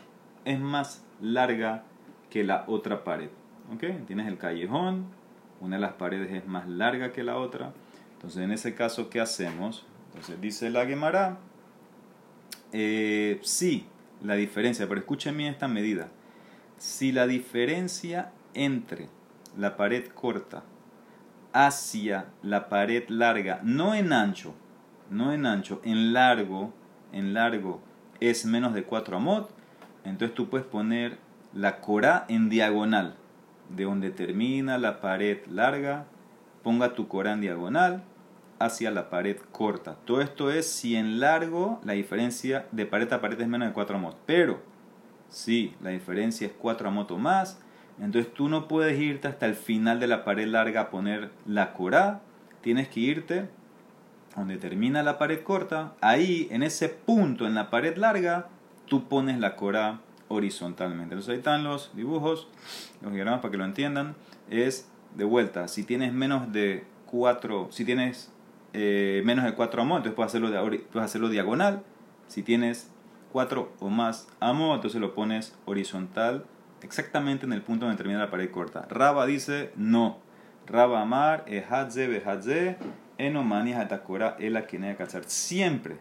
es 0.45 0.59
más 0.59 1.05
larga 1.21 1.83
que 2.31 2.43
la 2.43 2.63
otra 2.67 3.03
pared. 3.03 3.29
¿Ok? 3.71 4.07
Tienes 4.07 4.27
el 4.27 4.39
callejón, 4.39 5.05
una 5.59 5.75
de 5.75 5.81
las 5.81 5.93
paredes 5.93 6.31
es 6.31 6.47
más 6.47 6.67
larga 6.67 7.11
que 7.11 7.23
la 7.23 7.37
otra. 7.37 7.71
Entonces, 8.13 8.41
en 8.41 8.51
ese 8.51 8.73
caso, 8.73 9.11
¿qué 9.11 9.21
hacemos? 9.21 9.85
Entonces, 10.07 10.41
dice 10.41 10.71
la 10.71 10.87
Gemara, 10.87 11.37
eh, 12.71 13.39
sí, 13.43 13.85
la 14.23 14.33
diferencia, 14.33 14.87
pero 14.87 15.01
escuchen 15.01 15.37
bien 15.37 15.53
esta 15.53 15.67
medida. 15.67 16.07
Si 16.79 17.11
la 17.11 17.27
diferencia 17.27 18.31
entre 18.55 19.07
la 19.57 19.77
pared 19.77 20.07
corta 20.07 20.63
hacia 21.53 22.27
la 22.41 22.69
pared 22.69 23.09
larga, 23.09 23.59
no 23.63 23.93
en 23.93 24.13
ancho, 24.13 24.53
no 25.09 25.33
en 25.33 25.45
ancho, 25.45 25.81
en 25.83 26.13
largo, 26.13 26.73
en 27.11 27.33
largo 27.33 27.81
es 28.19 28.45
menos 28.45 28.73
de 28.73 28.83
4 28.83 29.17
amot, 29.17 29.51
entonces 30.05 30.33
tú 30.33 30.49
puedes 30.49 30.65
poner 30.65 31.17
la 31.53 31.81
cora 31.81 32.25
en 32.29 32.49
diagonal, 32.49 33.15
de 33.69 33.83
donde 33.83 34.11
termina 34.11 34.77
la 34.77 35.01
pared 35.01 35.45
larga, 35.47 36.05
ponga 36.63 36.93
tu 36.93 37.07
cora 37.07 37.33
en 37.33 37.41
diagonal 37.41 38.03
hacia 38.59 38.91
la 38.91 39.09
pared 39.09 39.37
corta. 39.51 39.95
Todo 40.05 40.21
esto 40.21 40.51
es 40.51 40.67
si 40.67 40.95
en 40.95 41.19
largo 41.19 41.81
la 41.83 41.93
diferencia 41.93 42.67
de 42.71 42.85
pared 42.85 43.11
a 43.11 43.19
pared 43.19 43.39
es 43.41 43.47
menos 43.47 43.67
de 43.67 43.73
4 43.73 43.97
amot, 43.97 44.17
pero 44.25 44.61
si 45.29 45.75
la 45.81 45.89
diferencia 45.89 46.47
es 46.47 46.53
4 46.53 46.87
amot 46.87 47.11
o 47.11 47.17
más, 47.17 47.59
entonces 48.01 48.33
tú 48.33 48.49
no 48.49 48.67
puedes 48.67 48.99
irte 48.99 49.27
hasta 49.27 49.45
el 49.45 49.53
final 49.53 49.99
de 49.99 50.07
la 50.07 50.23
pared 50.25 50.47
larga 50.47 50.81
a 50.81 50.89
poner 50.89 51.29
la 51.45 51.73
corá. 51.73 52.21
Tienes 52.61 52.87
que 52.87 52.99
irte 52.99 53.47
donde 54.35 54.57
termina 54.57 55.03
la 55.03 55.19
pared 55.19 55.43
corta. 55.43 55.93
Ahí, 56.01 56.47
en 56.51 56.63
ese 56.63 56.89
punto, 56.89 57.45
en 57.45 57.53
la 57.53 57.69
pared 57.69 57.95
larga, 57.97 58.47
tú 58.87 59.07
pones 59.07 59.39
la 59.39 59.55
corá 59.55 59.99
horizontalmente. 60.29 61.13
Entonces 61.13 61.29
ahí 61.29 61.37
están 61.37 61.63
los 61.63 61.95
dibujos, 61.95 62.47
los 63.01 63.13
diagramas 63.13 63.41
para 63.41 63.51
que 63.51 63.57
lo 63.57 63.65
entiendan. 63.65 64.15
Es 64.49 64.89
de 65.15 65.23
vuelta, 65.23 65.67
si 65.67 65.83
tienes 65.83 66.11
menos 66.11 66.51
de 66.51 66.85
4, 67.05 67.67
si 67.71 67.85
tienes 67.85 68.31
eh, 68.73 69.21
menos 69.25 69.45
de 69.45 69.53
4 69.53 69.81
amos, 69.81 69.97
entonces 69.97 70.15
puedes 70.15 71.05
hacerlo, 71.05 71.29
diagonal. 71.29 71.83
Si 72.27 72.41
tienes 72.41 72.89
4 73.31 73.73
o 73.79 73.89
más 73.89 74.27
amos, 74.39 74.75
entonces 74.75 74.99
lo 74.99 75.13
pones 75.13 75.55
horizontal 75.65 76.45
exactamente 76.83 77.45
en 77.45 77.53
el 77.53 77.61
punto 77.61 77.85
donde 77.85 77.97
termina 77.97 78.19
la 78.19 78.31
pared 78.31 78.49
corta. 78.51 78.87
Raba 78.89 79.25
dice 79.25 79.71
no. 79.75 80.19
Raba 80.67 81.01
Amar, 81.01 81.43
Ehadze, 81.47 82.07
Behadze, 82.07 82.77
Enomani, 83.17 83.73
Hatakora, 83.73 84.35
Ela, 84.39 84.67
Kinea, 84.67 84.95
Katzar. 84.95 85.23
Siempre, 85.25 85.97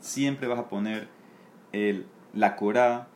siempre 0.00 0.48
vas 0.48 0.58
a 0.58 0.68
poner 0.68 1.08
el, 1.72 2.06
la 2.34 2.56
Korah 2.56 3.08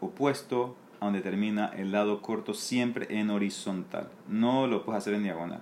opuesto 0.00 0.76
a 1.00 1.06
donde 1.06 1.20
termina 1.20 1.70
el 1.76 1.92
lado 1.92 2.20
corto, 2.20 2.54
siempre 2.54 3.06
en 3.10 3.30
horizontal. 3.30 4.10
No 4.28 4.66
lo 4.66 4.84
puedes 4.84 4.98
hacer 4.98 5.14
en 5.14 5.22
diagonal. 5.22 5.60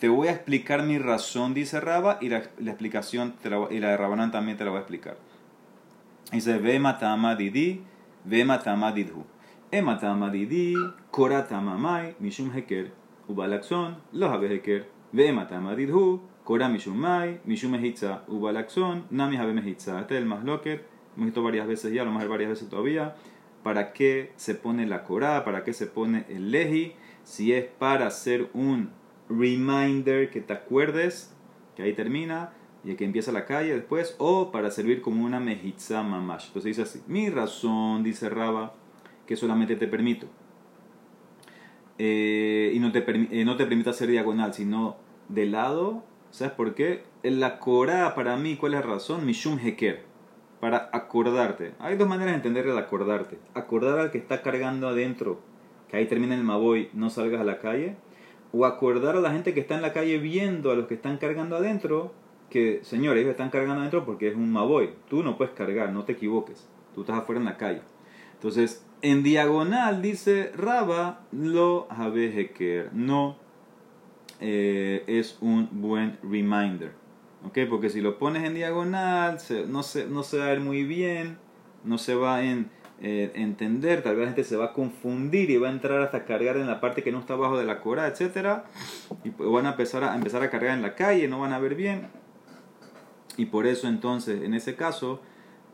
Te 0.00 0.08
voy 0.08 0.28
a 0.28 0.32
explicar 0.32 0.82
mi 0.82 0.98
razón, 0.98 1.54
dice 1.54 1.80
Raba, 1.80 2.18
y 2.20 2.28
la, 2.28 2.38
explicación 2.38 3.34
y 3.70 3.78
la 3.78 3.88
de 3.88 3.96
Rabanán 3.96 4.30
también 4.30 4.58
te 4.58 4.64
la 4.64 4.70
voy 4.70 4.78
a 4.78 4.80
explicar. 4.80 5.16
Dice, 6.32 6.58
ve 6.58 6.78
matama 6.78 7.36
didi, 7.36 7.82
ve 8.24 8.44
matama 8.44 8.92
didhu. 8.92 9.24
E 9.74 9.82
matama 9.82 10.30
didi, 10.30 10.76
koratama 11.10 11.76
mai, 11.76 12.14
mishum 12.20 12.52
heker, 12.54 12.92
ubalaxon, 13.28 13.96
los 14.12 14.30
habe 14.30 14.46
heker. 14.46 14.84
Ve 15.12 15.32
matama 15.32 15.74
didhu, 15.74 16.20
kora 16.44 16.68
mishum 16.68 16.94
mai, 16.94 17.40
mishum 17.44 17.72
mehitza, 17.72 18.22
ubalaxon, 18.28 19.02
nami 19.10 19.36
habe 19.36 19.52
mehitza. 19.52 19.98
Este 20.00 20.14
es 20.14 20.22
el 20.22 20.26
más 20.26 20.44
loquet, 20.44 20.86
hemos 21.16 21.26
visto 21.26 21.42
varias 21.42 21.66
veces 21.66 21.92
ya, 21.92 22.04
lo 22.04 22.10
vamos 22.10 22.20
a 22.20 22.24
ver 22.26 22.30
varias 22.30 22.50
veces 22.50 22.68
todavía. 22.68 23.16
¿Para 23.64 23.92
qué 23.92 24.30
se 24.36 24.54
pone 24.54 24.86
la 24.86 25.02
Korah? 25.02 25.44
¿Para 25.44 25.64
qué 25.64 25.72
se 25.72 25.88
pone 25.88 26.24
el 26.28 26.52
leji? 26.52 26.92
Si 27.24 27.52
es 27.52 27.64
para 27.64 28.06
hacer 28.06 28.50
un 28.54 28.92
reminder 29.28 30.30
que 30.30 30.40
te 30.40 30.52
acuerdes, 30.52 31.34
que 31.74 31.82
ahí 31.82 31.94
termina, 31.94 32.52
y 32.84 32.94
que 32.94 33.04
empieza 33.04 33.32
la 33.32 33.44
calle 33.44 33.74
después, 33.74 34.14
o 34.18 34.52
para 34.52 34.70
servir 34.70 35.02
como 35.02 35.24
una 35.24 35.40
mejitza 35.40 36.04
mamash. 36.04 36.46
Entonces 36.46 36.76
dice 36.76 36.82
así, 36.82 37.02
mi 37.08 37.28
razón, 37.28 38.04
dice 38.04 38.28
Raba, 38.28 38.74
que 39.26 39.36
solamente 39.36 39.76
te 39.76 39.86
permito. 39.88 40.26
Eh, 41.98 42.72
y 42.74 42.78
no 42.80 42.92
te, 42.92 43.04
eh, 43.08 43.44
no 43.44 43.56
te 43.56 43.66
permite 43.66 43.90
hacer 43.90 44.08
diagonal, 44.08 44.54
sino 44.54 44.96
de 45.28 45.46
lado. 45.46 46.04
¿Sabes 46.30 46.52
por 46.54 46.74
qué? 46.74 47.04
La 47.22 47.58
Korah, 47.58 48.14
para 48.14 48.36
mí, 48.36 48.56
¿cuál 48.56 48.74
es 48.74 48.80
la 48.80 48.86
razón? 48.86 49.24
Mishum 49.24 49.58
Heker. 49.58 50.02
Para 50.60 50.90
acordarte. 50.92 51.74
Hay 51.78 51.96
dos 51.96 52.08
maneras 52.08 52.32
de 52.32 52.36
entender 52.36 52.66
el 52.66 52.78
acordarte. 52.78 53.38
Acordar 53.54 53.98
al 53.98 54.10
que 54.10 54.18
está 54.18 54.42
cargando 54.42 54.88
adentro, 54.88 55.40
que 55.88 55.96
ahí 55.96 56.06
termina 56.06 56.34
el 56.34 56.42
Maboy, 56.42 56.90
no 56.92 57.10
salgas 57.10 57.40
a 57.40 57.44
la 57.44 57.58
calle 57.58 57.96
o 58.52 58.66
acordar 58.66 59.16
a 59.16 59.20
la 59.20 59.32
gente 59.32 59.52
que 59.52 59.60
está 59.60 59.74
en 59.74 59.82
la 59.82 59.92
calle 59.92 60.18
viendo 60.18 60.70
a 60.70 60.76
los 60.76 60.86
que 60.86 60.94
están 60.94 61.18
cargando 61.18 61.56
adentro 61.56 62.14
que, 62.50 62.80
señores, 62.84 63.22
ellos 63.22 63.32
están 63.32 63.50
cargando 63.50 63.80
adentro 63.80 64.04
porque 64.04 64.28
es 64.28 64.36
un 64.36 64.52
maboy. 64.52 64.90
Tú 65.08 65.24
no 65.24 65.36
puedes 65.36 65.54
cargar, 65.54 65.90
no 65.90 66.04
te 66.04 66.12
equivoques. 66.12 66.68
Tú 66.94 67.00
estás 67.00 67.18
afuera 67.18 67.40
en 67.40 67.46
la 67.46 67.56
calle. 67.56 67.82
Entonces, 68.34 68.86
en 69.04 69.22
diagonal 69.22 70.00
dice 70.00 70.50
Raba 70.56 71.20
lo 71.30 71.86
Habeheker. 71.90 72.90
No 72.94 73.36
eh, 74.40 75.04
es 75.06 75.36
un 75.42 75.68
buen 75.70 76.18
reminder. 76.22 76.92
¿Ok? 77.46 77.58
Porque 77.68 77.90
si 77.90 78.00
lo 78.00 78.18
pones 78.18 78.44
en 78.44 78.54
diagonal, 78.54 79.38
no, 79.68 79.82
se, 79.82 80.06
no 80.06 80.22
se 80.22 80.38
va 80.38 80.46
a 80.46 80.48
ver 80.48 80.60
muy 80.60 80.84
bien, 80.84 81.36
no 81.84 81.98
se 81.98 82.14
va 82.14 82.42
en 82.42 82.70
eh, 83.02 83.30
entender, 83.34 84.02
tal 84.02 84.16
vez 84.16 84.24
la 84.24 84.30
gente 84.30 84.44
se 84.44 84.56
va 84.56 84.66
a 84.66 84.72
confundir 84.72 85.50
y 85.50 85.58
va 85.58 85.68
a 85.68 85.72
entrar 85.72 86.00
hasta 86.00 86.24
cargar 86.24 86.56
en 86.56 86.66
la 86.66 86.80
parte 86.80 87.02
que 87.02 87.12
no 87.12 87.18
está 87.18 87.34
abajo 87.34 87.58
de 87.58 87.66
la 87.66 87.80
cora, 87.80 88.06
etc. 88.08 88.62
Y 89.22 89.30
van 89.36 89.66
a 89.66 89.72
empezar 89.72 90.02
a, 90.02 90.14
empezar 90.14 90.42
a 90.42 90.48
cargar 90.48 90.74
en 90.74 90.80
la 90.80 90.94
calle, 90.94 91.28
no 91.28 91.40
van 91.40 91.52
a 91.52 91.58
ver 91.58 91.74
bien. 91.74 92.08
Y 93.36 93.46
por 93.46 93.66
eso 93.66 93.86
entonces, 93.86 94.42
en 94.42 94.54
ese 94.54 94.76
caso, 94.76 95.20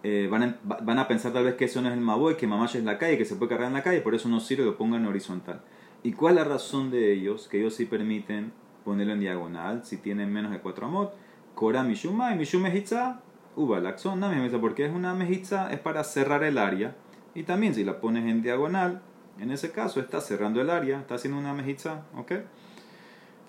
eh, 0.02 0.28
van, 0.30 0.42
a, 0.42 0.58
van, 0.62 0.98
a, 0.98 1.08
pensar 1.08 1.32
tal 1.32 1.44
vez 1.44 1.54
que 1.54 1.66
eso 1.66 1.82
no 1.82 1.88
es 1.88 1.94
el 1.94 2.00
Maboy, 2.00 2.36
que 2.36 2.46
Mamash 2.46 2.76
es 2.76 2.84
la 2.84 2.98
calle, 2.98 3.18
que 3.18 3.24
se 3.24 3.36
puede 3.36 3.50
cargar 3.50 3.68
en 3.68 3.74
la 3.74 3.82
calle, 3.82 4.00
por 4.00 4.14
eso 4.14 4.28
no 4.28 4.40
sirve 4.40 4.64
lo 4.64 4.76
pongan 4.76 5.02
en 5.02 5.08
horizontal. 5.08 5.62
¿Y 6.02 6.12
cuál 6.12 6.38
es 6.38 6.44
la 6.44 6.48
razón 6.48 6.90
de 6.90 7.12
ellos? 7.12 7.48
Que 7.48 7.58
ellos 7.60 7.74
sí 7.74 7.84
permiten 7.84 8.52
ponerlo 8.84 9.12
en 9.12 9.20
diagonal, 9.20 9.84
si 9.84 9.98
tienen 9.98 10.32
menos 10.32 10.52
de 10.52 10.60
4 10.60 10.86
amot. 10.86 11.14
Kora 11.54 11.82
Mishuma 11.82 12.32
y 12.32 12.38
Mishume 12.38 12.74
Hitza, 12.74 13.20
Uba 13.56 13.80
Laxon, 13.80 14.22
porque 14.60 14.86
es 14.86 14.92
una 14.92 15.14
mejitza, 15.14 15.70
es 15.70 15.80
para 15.80 16.04
cerrar 16.04 16.42
el 16.44 16.56
área 16.56 16.96
y 17.34 17.42
también 17.44 17.74
si 17.74 17.84
la 17.84 18.00
pones 18.00 18.24
en 18.24 18.42
diagonal, 18.42 19.02
en 19.38 19.50
ese 19.50 19.70
caso 19.70 20.00
está 20.00 20.20
cerrando 20.20 20.60
el 20.60 20.70
área, 20.70 21.00
está 21.00 21.14
haciendo 21.14 21.38
una 21.38 21.54
mejitza, 21.54 22.02
¿ok? 22.16 22.32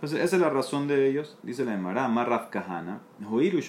Entonces 0.02 0.26
esa 0.26 0.38
es 0.38 0.42
la 0.42 0.50
razón 0.50 0.88
de 0.88 1.08
ellos, 1.08 1.38
dice 1.44 1.64
la 1.64 1.76
Emara, 1.76 2.08
Marraf 2.08 2.50
Kahana, 2.50 3.02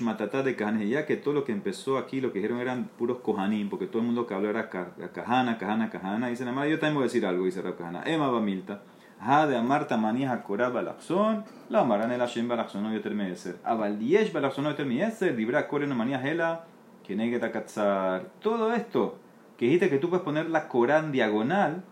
Matata 0.01 0.43
de 0.43 0.57
Kahana, 0.57 0.83
ya 0.83 1.05
que 1.05 1.19
todo 1.19 1.35
lo 1.35 1.45
que 1.45 1.53
empezó 1.53 1.99
aquí, 1.99 2.23
lo 2.23 2.33
que 2.33 2.39
dijeron 2.39 2.59
eran 2.59 2.89
puros 2.97 3.19
Kohanim, 3.19 3.69
porque 3.69 3.87
todo 3.87 3.99
el 3.99 4.07
mundo 4.07 4.27
que 4.27 4.33
habló 4.33 4.49
era 4.49 4.71
Kahana, 4.71 5.59
Kahana, 5.59 5.91
Kahana, 5.91 6.29
dice 6.29 6.47
la 6.47 6.53
Emara, 6.53 6.69
yo 6.69 6.79
también 6.79 6.95
voy 6.95 7.03
a 7.03 7.05
decir 7.09 7.27
algo, 7.27 7.45
dice 7.45 7.61
Raf 7.61 7.77
Kahana, 7.77 8.03
Emma 8.07 8.31
Bamilta, 8.31 8.81
Ha 9.21 9.47
de 9.47 9.59
Amarta 9.59 9.99
Manija 9.99 10.43
Korab 10.43 10.73
Balaxon, 10.73 11.45
la 11.69 11.81
Amaran 11.81 12.11
el 12.11 12.21
Hashem 12.21 12.49
Balaxon 12.49 12.83
no 12.83 12.95
yoter 12.95 13.13
meyeser, 13.13 13.59
Aval 13.63 13.99
Diesh 13.99 14.33
Balaxon 14.33 14.65
no 14.65 14.71
yoter 14.71 14.87
meyeser, 14.87 15.37
Dibra 15.37 15.69
Koren 15.69 15.95
Manija 15.95 16.27
Hela, 16.27 16.65
Kenegeta 17.07 17.53
Katzar, 17.53 18.31
todo 18.41 18.73
esto 18.73 19.19
que 19.59 19.67
dijiste 19.67 19.91
que 19.91 19.99
tú 19.99 20.09
puedes 20.09 20.25
poner 20.25 20.49
la 20.49 20.67
Corán 20.67 21.13
diagonal, 21.13 21.85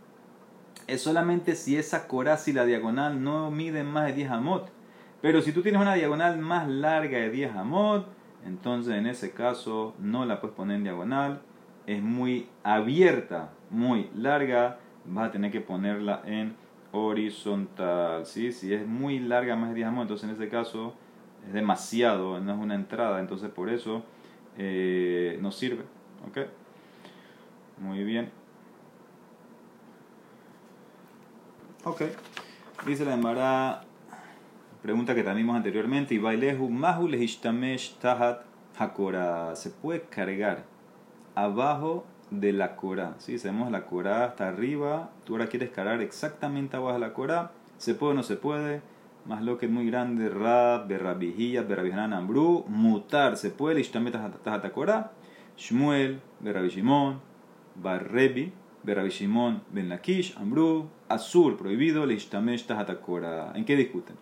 es 0.90 1.02
solamente 1.02 1.54
si 1.54 1.76
esa 1.76 2.08
Corán, 2.08 2.38
si 2.38 2.52
la 2.52 2.64
diagonal 2.64 3.22
no 3.22 3.50
mide 3.50 3.84
más 3.84 4.06
de 4.06 4.12
10 4.14 4.30
amot. 4.30 4.70
Pero 5.22 5.40
si 5.42 5.52
tú 5.52 5.62
tienes 5.62 5.80
una 5.80 5.94
diagonal 5.94 6.38
más 6.38 6.68
larga 6.68 7.18
de 7.18 7.30
10 7.30 7.54
amot, 7.54 8.06
entonces 8.44 8.94
en 8.94 9.06
ese 9.06 9.32
caso 9.32 9.94
no 9.98 10.24
la 10.24 10.40
puedes 10.40 10.56
poner 10.56 10.76
en 10.76 10.84
diagonal. 10.84 11.42
Es 11.86 12.02
muy 12.02 12.48
abierta, 12.62 13.50
muy 13.70 14.10
larga, 14.14 14.78
vas 15.04 15.28
a 15.28 15.32
tener 15.32 15.50
que 15.52 15.60
ponerla 15.60 16.22
en 16.24 16.56
horizontal. 16.92 18.26
¿sí? 18.26 18.52
Si 18.52 18.74
es 18.74 18.86
muy 18.86 19.18
larga, 19.18 19.56
más 19.56 19.70
de 19.70 19.76
10 19.76 19.88
amot, 19.88 20.02
entonces 20.02 20.28
en 20.28 20.34
ese 20.34 20.48
caso 20.48 20.94
es 21.46 21.52
demasiado, 21.52 22.40
no 22.40 22.52
es 22.52 22.58
una 22.58 22.74
entrada, 22.74 23.20
entonces 23.20 23.50
por 23.50 23.70
eso 23.70 24.02
eh, 24.58 25.38
no 25.40 25.52
sirve. 25.52 25.84
¿okay? 26.28 26.46
Muy 27.78 28.02
bien. 28.04 28.39
Ok. 31.84 32.02
Dice 32.86 33.06
la 33.06 33.14
Emara, 33.14 33.84
pregunta 34.82 35.14
que 35.14 35.22
también 35.22 35.46
vimos 35.46 35.56
anteriormente, 35.56 36.14
y 36.14 36.18
bailehu 36.18 36.68
mahu 36.68 37.08
lehishtamesh 37.08 37.98
tahat 37.98 38.42
hakora. 38.78 39.56
Se 39.56 39.70
puede 39.70 40.02
cargar 40.02 40.64
abajo 41.34 42.04
de 42.30 42.52
la 42.52 42.76
cora. 42.76 43.14
Si 43.16 43.32
¿Sí? 43.32 43.38
sabemos 43.38 43.70
la 43.70 43.86
cora 43.86 44.26
hasta 44.26 44.48
arriba, 44.48 45.10
tú 45.24 45.34
ahora 45.34 45.46
quieres 45.46 45.70
cargar 45.70 46.02
exactamente 46.02 46.76
abajo 46.76 46.94
de 46.94 47.00
la 47.00 47.14
cora. 47.14 47.52
¿Se 47.78 47.94
puede 47.94 48.12
o 48.12 48.14
no 48.14 48.22
se 48.24 48.36
puede? 48.36 48.82
Más 49.24 49.42
lo 49.42 49.56
que 49.56 49.64
es 49.66 49.72
muy 49.72 49.86
grande, 49.86 50.28
rab, 50.28 50.86
berrabijía, 50.86 51.62
berrabijanan 51.62 52.12
ambru, 52.12 52.66
mutar. 52.68 53.38
¿Se 53.38 53.48
puede 53.48 53.76
lehishtamesh 53.76 54.12
tahat 54.44 54.64
hakora? 54.66 55.12
Shmuel, 55.56 56.20
berrabishimon, 56.40 57.20
Barrebi, 57.74 58.52
Berabi 58.82 59.10
Shimon 59.10 59.62
Ben 59.70 59.88
Lakish, 59.88 60.36
Amru, 60.38 60.88
Azur, 61.10 61.56
prohibido, 61.56 62.06
Leishtamesh 62.06 62.66
Tahatakora. 62.66 63.52
¿En 63.56 63.64
qué 63.64 63.74
discuten? 63.74 64.14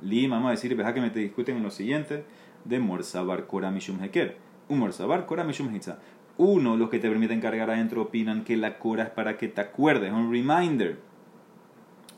Li, 0.00 0.26
vamos 0.26 0.48
a 0.48 0.52
decir, 0.52 0.74
veja 0.74 0.94
que 0.94 1.02
me 1.02 1.10
te 1.10 1.20
discuten 1.20 1.58
en 1.58 1.62
lo 1.62 1.70
siguiente, 1.70 2.24
de 2.64 2.80
Morsabar 2.80 3.46
Kora 3.46 3.70
Mishum 3.70 4.02
Heker. 4.02 4.38
Un 4.70 4.78
Morsabar 4.78 5.26
Kora 5.26 5.44
Mishum 5.44 5.74
Hitza. 5.74 5.98
Uno, 6.38 6.78
los 6.78 6.88
que 6.88 6.98
te 6.98 7.10
permiten 7.10 7.42
cargar 7.42 7.68
adentro 7.68 8.00
opinan 8.00 8.42
que 8.44 8.56
la 8.56 8.78
Cora 8.78 9.04
es 9.04 9.10
para 9.10 9.36
que 9.36 9.48
te 9.48 9.60
acuerdes, 9.60 10.10
un 10.12 10.32
reminder. 10.32 10.98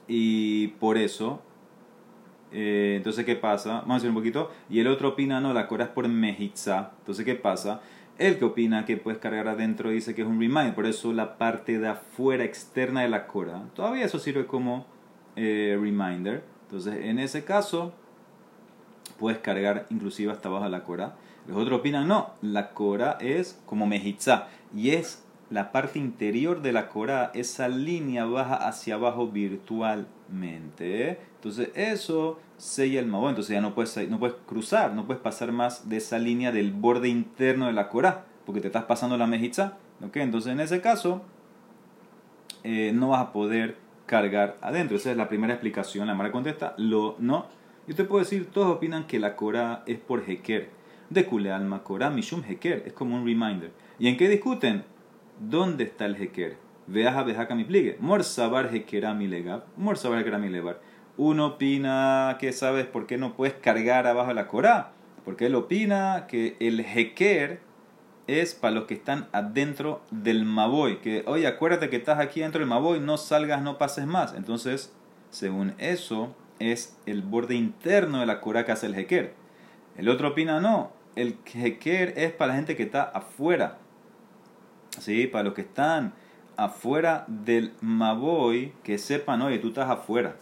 Y 0.06 0.68
por 0.68 0.98
eso, 0.98 1.42
eh, 2.52 2.94
entonces, 2.96 3.24
¿qué 3.24 3.34
pasa? 3.34 3.80
Vamos 3.80 3.90
a 3.90 3.94
decir 3.94 4.10
un 4.10 4.16
poquito. 4.16 4.52
Y 4.70 4.78
el 4.78 4.86
otro 4.86 5.08
opina, 5.08 5.40
no, 5.40 5.52
la 5.52 5.66
Cora 5.66 5.86
es 5.86 5.90
por 5.90 6.06
Mejitza. 6.06 6.92
Entonces, 7.00 7.24
¿qué 7.24 7.34
pasa? 7.34 7.80
El 8.22 8.38
que 8.38 8.44
opina 8.44 8.84
que 8.84 8.96
puedes 8.96 9.18
cargar 9.18 9.48
adentro 9.48 9.90
dice 9.90 10.14
que 10.14 10.22
es 10.22 10.28
un 10.28 10.38
reminder, 10.38 10.76
por 10.76 10.86
eso 10.86 11.12
la 11.12 11.38
parte 11.38 11.80
de 11.80 11.88
afuera 11.88 12.44
externa 12.44 13.02
de 13.02 13.08
la 13.08 13.26
cora, 13.26 13.64
todavía 13.74 14.04
eso 14.04 14.20
sirve 14.20 14.46
como 14.46 14.86
eh, 15.34 15.76
reminder. 15.76 16.44
Entonces, 16.66 17.04
en 17.04 17.18
ese 17.18 17.42
caso, 17.42 17.92
puedes 19.18 19.40
cargar 19.40 19.86
inclusive 19.90 20.30
hasta 20.30 20.48
abajo 20.48 20.66
de 20.66 20.70
la 20.70 20.84
cora. 20.84 21.16
Los 21.48 21.56
otros 21.56 21.80
opinan, 21.80 22.06
no, 22.06 22.30
la 22.42 22.70
cora 22.70 23.18
es 23.20 23.60
como 23.66 23.88
mejitza 23.88 24.46
y 24.72 24.90
es 24.90 25.21
la 25.52 25.70
parte 25.70 25.98
interior 25.98 26.62
de 26.62 26.72
la 26.72 26.88
cora, 26.88 27.30
esa 27.34 27.68
línea 27.68 28.24
baja 28.24 28.56
hacia 28.56 28.94
abajo 28.94 29.28
virtualmente. 29.28 31.18
Entonces, 31.34 31.68
eso 31.74 32.40
sella 32.56 33.00
el 33.00 33.06
mabón, 33.06 33.30
entonces 33.30 33.52
ya 33.52 33.60
no 33.60 33.74
puedes, 33.74 34.08
no 34.08 34.18
puedes 34.18 34.36
cruzar, 34.46 34.94
no 34.94 35.04
puedes 35.06 35.20
pasar 35.20 35.52
más 35.52 35.90
de 35.90 35.98
esa 35.98 36.18
línea 36.18 36.52
del 36.52 36.72
borde 36.72 37.08
interno 37.08 37.66
de 37.66 37.74
la 37.74 37.90
cora, 37.90 38.24
porque 38.46 38.62
te 38.62 38.68
estás 38.68 38.84
pasando 38.84 39.18
la 39.18 39.26
mejitza. 39.26 39.76
¿okay? 40.02 40.22
Entonces 40.22 40.52
en 40.52 40.60
ese 40.60 40.80
caso 40.80 41.22
eh, 42.64 42.92
no 42.94 43.10
vas 43.10 43.20
a 43.20 43.32
poder 43.32 43.76
cargar 44.06 44.56
adentro. 44.62 44.96
Esa 44.96 45.10
es 45.10 45.18
la 45.18 45.28
primera 45.28 45.52
explicación. 45.52 46.06
La 46.06 46.14
Mara 46.14 46.32
contesta, 46.32 46.74
lo 46.78 47.16
no. 47.18 47.46
Yo 47.86 47.94
te 47.94 48.04
puedo 48.04 48.24
decir, 48.24 48.46
todos 48.50 48.76
opinan 48.76 49.06
que 49.06 49.18
la 49.18 49.36
cora 49.36 49.82
es 49.86 49.98
por 49.98 50.28
Heker. 50.28 50.70
De 51.10 51.26
Kule 51.26 51.52
Alma 51.52 51.82
Cora 51.82 52.08
Mishum 52.08 52.42
Heker. 52.48 52.84
Es 52.86 52.94
como 52.94 53.16
un 53.16 53.26
reminder. 53.26 53.70
¿Y 53.98 54.08
en 54.08 54.16
qué 54.16 54.30
discuten? 54.30 54.84
¿Dónde 55.48 55.84
está 55.84 56.06
el 56.06 56.16
Heker? 56.16 56.56
Veas 56.86 57.16
a 57.16 57.22
Bejaka 57.22 57.54
mi 57.54 57.64
pligue. 57.64 57.96
Morsabar 58.00 58.74
Hekerami 58.74 59.26
legab. 59.26 59.64
Morsabar 59.76 60.20
Hekerami 60.20 60.48
levar 60.48 60.80
uno 61.16 61.46
opina 61.46 62.36
que 62.40 62.52
sabes 62.52 62.86
por 62.86 63.06
qué 63.06 63.18
no 63.18 63.34
puedes 63.34 63.54
cargar 63.54 64.06
abajo 64.06 64.32
la 64.32 64.48
Corá, 64.48 64.92
porque 65.24 65.46
él 65.46 65.54
opina 65.54 66.26
que 66.28 66.56
el 66.60 66.80
Heker 66.80 67.60
es 68.26 68.54
para 68.54 68.74
los 68.74 68.84
que 68.84 68.94
están 68.94 69.28
adentro 69.32 70.02
del 70.10 70.44
Maboy. 70.44 71.00
Que, 71.00 71.22
oye, 71.26 71.46
acuérdate 71.46 71.90
que 71.90 71.96
estás 71.96 72.18
aquí 72.18 72.40
dentro 72.40 72.60
del 72.60 72.68
Maboy, 72.68 73.00
no 73.00 73.18
salgas, 73.18 73.62
no 73.62 73.78
pases 73.78 74.06
más. 74.06 74.34
Entonces, 74.34 74.94
según 75.30 75.74
eso, 75.78 76.34
es 76.58 76.98
el 77.06 77.22
borde 77.22 77.54
interno 77.54 78.20
de 78.20 78.26
la 78.26 78.40
Korah 78.40 78.64
que 78.64 78.72
hace 78.72 78.86
el 78.86 78.94
Heker. 78.94 79.34
El 79.96 80.08
otro 80.08 80.28
opina, 80.28 80.60
no, 80.60 80.92
el 81.14 81.36
Heker 81.44 82.14
es 82.16 82.32
para 82.32 82.52
la 82.52 82.56
gente 82.56 82.76
que 82.76 82.84
está 82.84 83.02
afuera. 83.02 83.78
¿Sí? 84.98 85.26
Para 85.26 85.44
los 85.44 85.54
que 85.54 85.62
están 85.62 86.12
afuera 86.56 87.24
del 87.28 87.72
Maboy, 87.80 88.72
que 88.82 88.98
sepan, 88.98 89.42
oye, 89.42 89.58
tú 89.58 89.68
estás 89.68 89.90
afuera. 89.90 90.36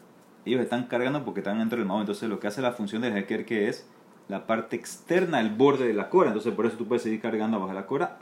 Ellos 0.45 0.61
están 0.61 0.87
cargando 0.87 1.25
porque 1.25 1.41
están 1.41 1.59
dentro 1.59 1.79
del 1.79 1.87
Maboy. 1.87 2.03
Entonces, 2.03 2.29
lo 2.29 2.41
que 2.41 2.49
hace 2.49 2.63
la 2.63 2.73
función 2.73 3.03
del 3.03 3.17
Heker, 3.17 3.45
que 3.45 3.69
es 3.69 3.87
la 4.29 4.47
parte 4.47 4.77
externa, 4.77 5.41
el 5.41 5.51
borde 5.51 5.87
de 5.87 5.95
la 5.95 6.09
cora. 6.09 6.29
Entonces, 6.29 6.55
por 6.55 6.67
eso 6.67 6.77
tú 6.77 6.87
puedes 6.87 7.03
seguir 7.03 7.21
cargando 7.21 7.57
abajo 7.57 7.73
de 7.73 7.81
la 7.81 7.87
cora. 7.87 8.19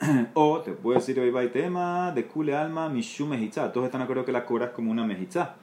o 0.34 0.60
te 0.60 0.72
puedes 0.72 1.06
decir, 1.06 1.20
hoy 1.20 1.48
tema 1.48 2.12
de 2.12 2.26
kule 2.26 2.56
alma, 2.56 2.88
mishu 2.88 3.26
mejitza. 3.26 3.72
Todos 3.72 3.86
están 3.86 4.00
de 4.00 4.04
acuerdo 4.04 4.24
que 4.24 4.32
la 4.32 4.44
cora 4.44 4.66
es 4.66 4.70
como 4.72 4.90
una 4.90 5.04
mejitza. 5.04 5.56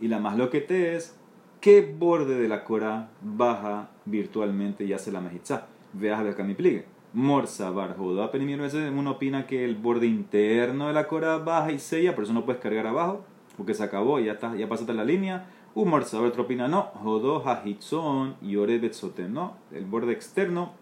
Y 0.00 0.08
la 0.08 0.18
más 0.18 0.36
lo 0.36 0.50
que 0.50 0.60
te 0.60 0.96
es, 0.96 1.16
¿qué 1.60 1.94
borde 1.98 2.40
de 2.40 2.48
la 2.48 2.64
cora 2.64 3.10
baja 3.20 3.90
virtualmente 4.04 4.84
y 4.84 4.92
hace 4.92 5.12
la 5.12 5.20
mejitza? 5.20 5.66
Veas 5.92 6.18
a 6.18 6.22
ver 6.22 6.32
acá 6.32 6.42
mi 6.42 6.54
pliegue. 6.54 6.86
Morsa 7.14 7.70
barjodo. 7.70 8.30
veces 8.32 8.90
uno 8.90 9.12
opina 9.12 9.46
que 9.46 9.64
el 9.64 9.76
borde 9.76 10.06
interno 10.06 10.88
de 10.88 10.94
la 10.94 11.08
cora 11.08 11.38
baja 11.38 11.70
y 11.70 11.78
sella, 11.78 12.14
por 12.14 12.24
eso 12.24 12.32
no 12.32 12.44
puedes 12.44 12.62
cargar 12.62 12.86
abajo, 12.86 13.24
porque 13.56 13.74
se 13.74 13.82
acabó, 13.82 14.18
ya, 14.18 14.32
está, 14.32 14.56
ya 14.56 14.68
pasaste 14.68 14.94
la 14.94 15.04
línea. 15.04 15.46
Humor 15.74 16.04
saber 16.04 16.28
otro 16.28 16.44
opina, 16.44 16.68
no, 16.68 16.84
Jodo 17.02 17.42
Hahitzon 17.46 18.36
y 18.42 18.56
Orebetzoten, 18.56 19.32
no, 19.32 19.56
el 19.72 19.84
borde 19.84 20.12
externo 20.12 20.72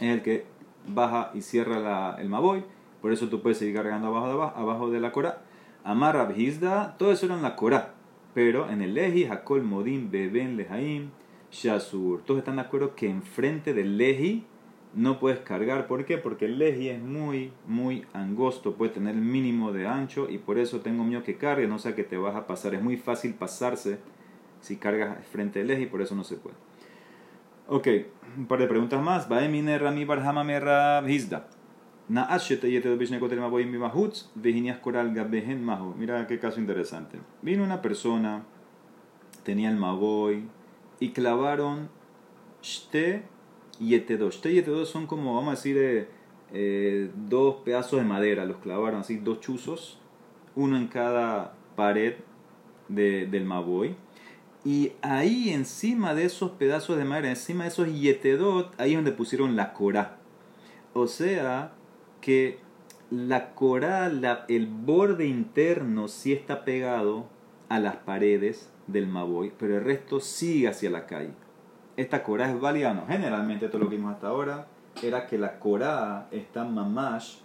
es 0.00 0.10
el 0.10 0.22
que 0.22 0.46
baja 0.86 1.30
y 1.34 1.42
cierra 1.42 1.78
la, 1.78 2.16
el 2.18 2.28
Maboy, 2.28 2.64
por 3.02 3.12
eso 3.12 3.28
tú 3.28 3.40
puedes 3.40 3.58
seguir 3.58 3.74
cargando 3.74 4.08
abajo 4.08 4.26
de, 4.26 4.60
abajo, 4.60 4.90
de 4.90 5.00
la 5.00 5.12
Korah. 5.12 5.42
Amar 5.82 6.16
Abhizda, 6.16 6.96
todo 6.98 7.12
eso 7.12 7.26
era 7.26 7.36
en 7.36 7.42
la 7.42 7.56
Korah, 7.56 7.94
pero 8.34 8.68
en 8.68 8.82
el 8.82 8.94
Lehi, 8.94 9.24
Hakol 9.24 9.62
Modim, 9.62 10.10
Beben, 10.10 10.56
Lehaim, 10.56 11.10
Shasur, 11.50 12.22
todos 12.22 12.38
están 12.38 12.56
de 12.56 12.62
acuerdo 12.62 12.94
que 12.94 13.08
enfrente 13.08 13.74
del 13.74 13.96
Lehi 13.96 14.44
no 14.94 15.18
puedes 15.18 15.40
cargar. 15.40 15.86
¿Por 15.86 16.04
qué? 16.04 16.18
Porque 16.18 16.46
el 16.46 16.58
leji 16.58 16.88
es 16.88 17.00
muy, 17.00 17.52
muy 17.66 18.04
angosto, 18.12 18.74
puede 18.74 18.92
tener 18.92 19.14
el 19.14 19.22
mínimo 19.22 19.72
de 19.72 19.86
ancho 19.86 20.28
y 20.28 20.38
por 20.38 20.58
eso 20.58 20.80
tengo 20.80 21.04
miedo 21.04 21.22
que 21.22 21.36
cargue, 21.36 21.66
no 21.66 21.78
sé 21.78 21.94
que 21.94 22.04
te 22.04 22.16
vas 22.16 22.34
a 22.34 22.46
pasar. 22.46 22.74
Es 22.74 22.82
muy 22.82 22.96
fácil 22.96 23.34
pasarse 23.34 23.98
si 24.60 24.76
cargas 24.76 25.24
frente 25.26 25.60
al 25.60 25.68
leji, 25.68 25.86
por 25.86 26.02
eso 26.02 26.14
no 26.14 26.24
se 26.24 26.36
puede. 26.36 26.56
Ok, 27.68 27.86
un 28.36 28.46
par 28.46 28.58
de 28.58 28.66
preguntas 28.66 29.00
más. 29.02 29.28
Baemine 29.28 29.78
Rami 29.78 30.04
Barhama 30.04 30.42
Merra 30.42 31.08
Hizda. 31.08 31.46
Mira 35.96 36.26
qué 36.26 36.40
caso 36.40 36.58
interesante. 36.58 37.18
Vino 37.42 37.62
una 37.62 37.80
persona, 37.80 38.42
tenía 39.44 39.70
el 39.70 39.76
maboy 39.76 40.42
y 40.98 41.10
clavaron 41.10 41.88
shte 42.60 43.22
yetedos. 43.80 44.40
Te 44.40 44.52
yetedos 44.52 44.88
son 44.88 45.06
como, 45.06 45.34
vamos 45.34 45.48
a 45.48 45.56
decir, 45.56 45.76
eh, 45.78 46.08
eh, 46.52 47.10
dos 47.14 47.56
pedazos 47.64 47.98
de 48.00 48.06
madera, 48.06 48.44
los 48.44 48.58
clavaron 48.58 49.00
así, 49.00 49.16
dos 49.16 49.40
chuzos, 49.40 49.98
uno 50.54 50.76
en 50.76 50.86
cada 50.86 51.54
pared 51.74 52.14
de, 52.88 53.26
del 53.26 53.44
Maboy. 53.44 53.96
Y 54.64 54.92
ahí 55.00 55.50
encima 55.50 56.14
de 56.14 56.26
esos 56.26 56.52
pedazos 56.52 56.98
de 56.98 57.04
madera, 57.04 57.30
encima 57.30 57.64
de 57.64 57.70
esos 57.70 57.88
yetedot, 57.92 58.78
ahí 58.78 58.90
es 58.90 58.96
donde 58.96 59.12
pusieron 59.12 59.56
la 59.56 59.72
corá. 59.72 60.18
O 60.92 61.06
sea 61.06 61.72
que 62.20 62.58
la 63.10 63.54
corá, 63.54 64.10
el 64.48 64.66
borde 64.66 65.26
interno 65.26 66.08
sí 66.08 66.32
está 66.32 66.64
pegado 66.64 67.26
a 67.70 67.80
las 67.80 67.96
paredes 67.96 68.70
del 68.86 69.06
Maboy, 69.06 69.52
pero 69.58 69.78
el 69.78 69.84
resto 69.84 70.20
sigue 70.20 70.68
hacia 70.68 70.90
la 70.90 71.06
calle 71.06 71.32
esta 72.00 72.22
Corá 72.22 72.50
es 72.50 72.58
válida 72.60 72.94
no. 72.94 73.06
Generalmente 73.06 73.68
todo 73.68 73.80
lo 73.80 73.88
que 73.88 73.96
vimos 73.96 74.14
hasta 74.14 74.28
ahora 74.28 74.66
era 75.02 75.26
que 75.26 75.38
la 75.38 75.58
Corá 75.58 76.28
está 76.30 76.64
mamash 76.64 77.36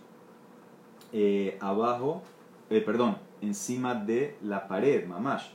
eh, 1.12 1.58
abajo, 1.62 2.24
eh, 2.70 2.82
perdón, 2.82 3.18
encima 3.42 3.96
de 3.96 4.36
la 4.42 4.68
pared, 4.68 5.06
mamash. 5.06 5.48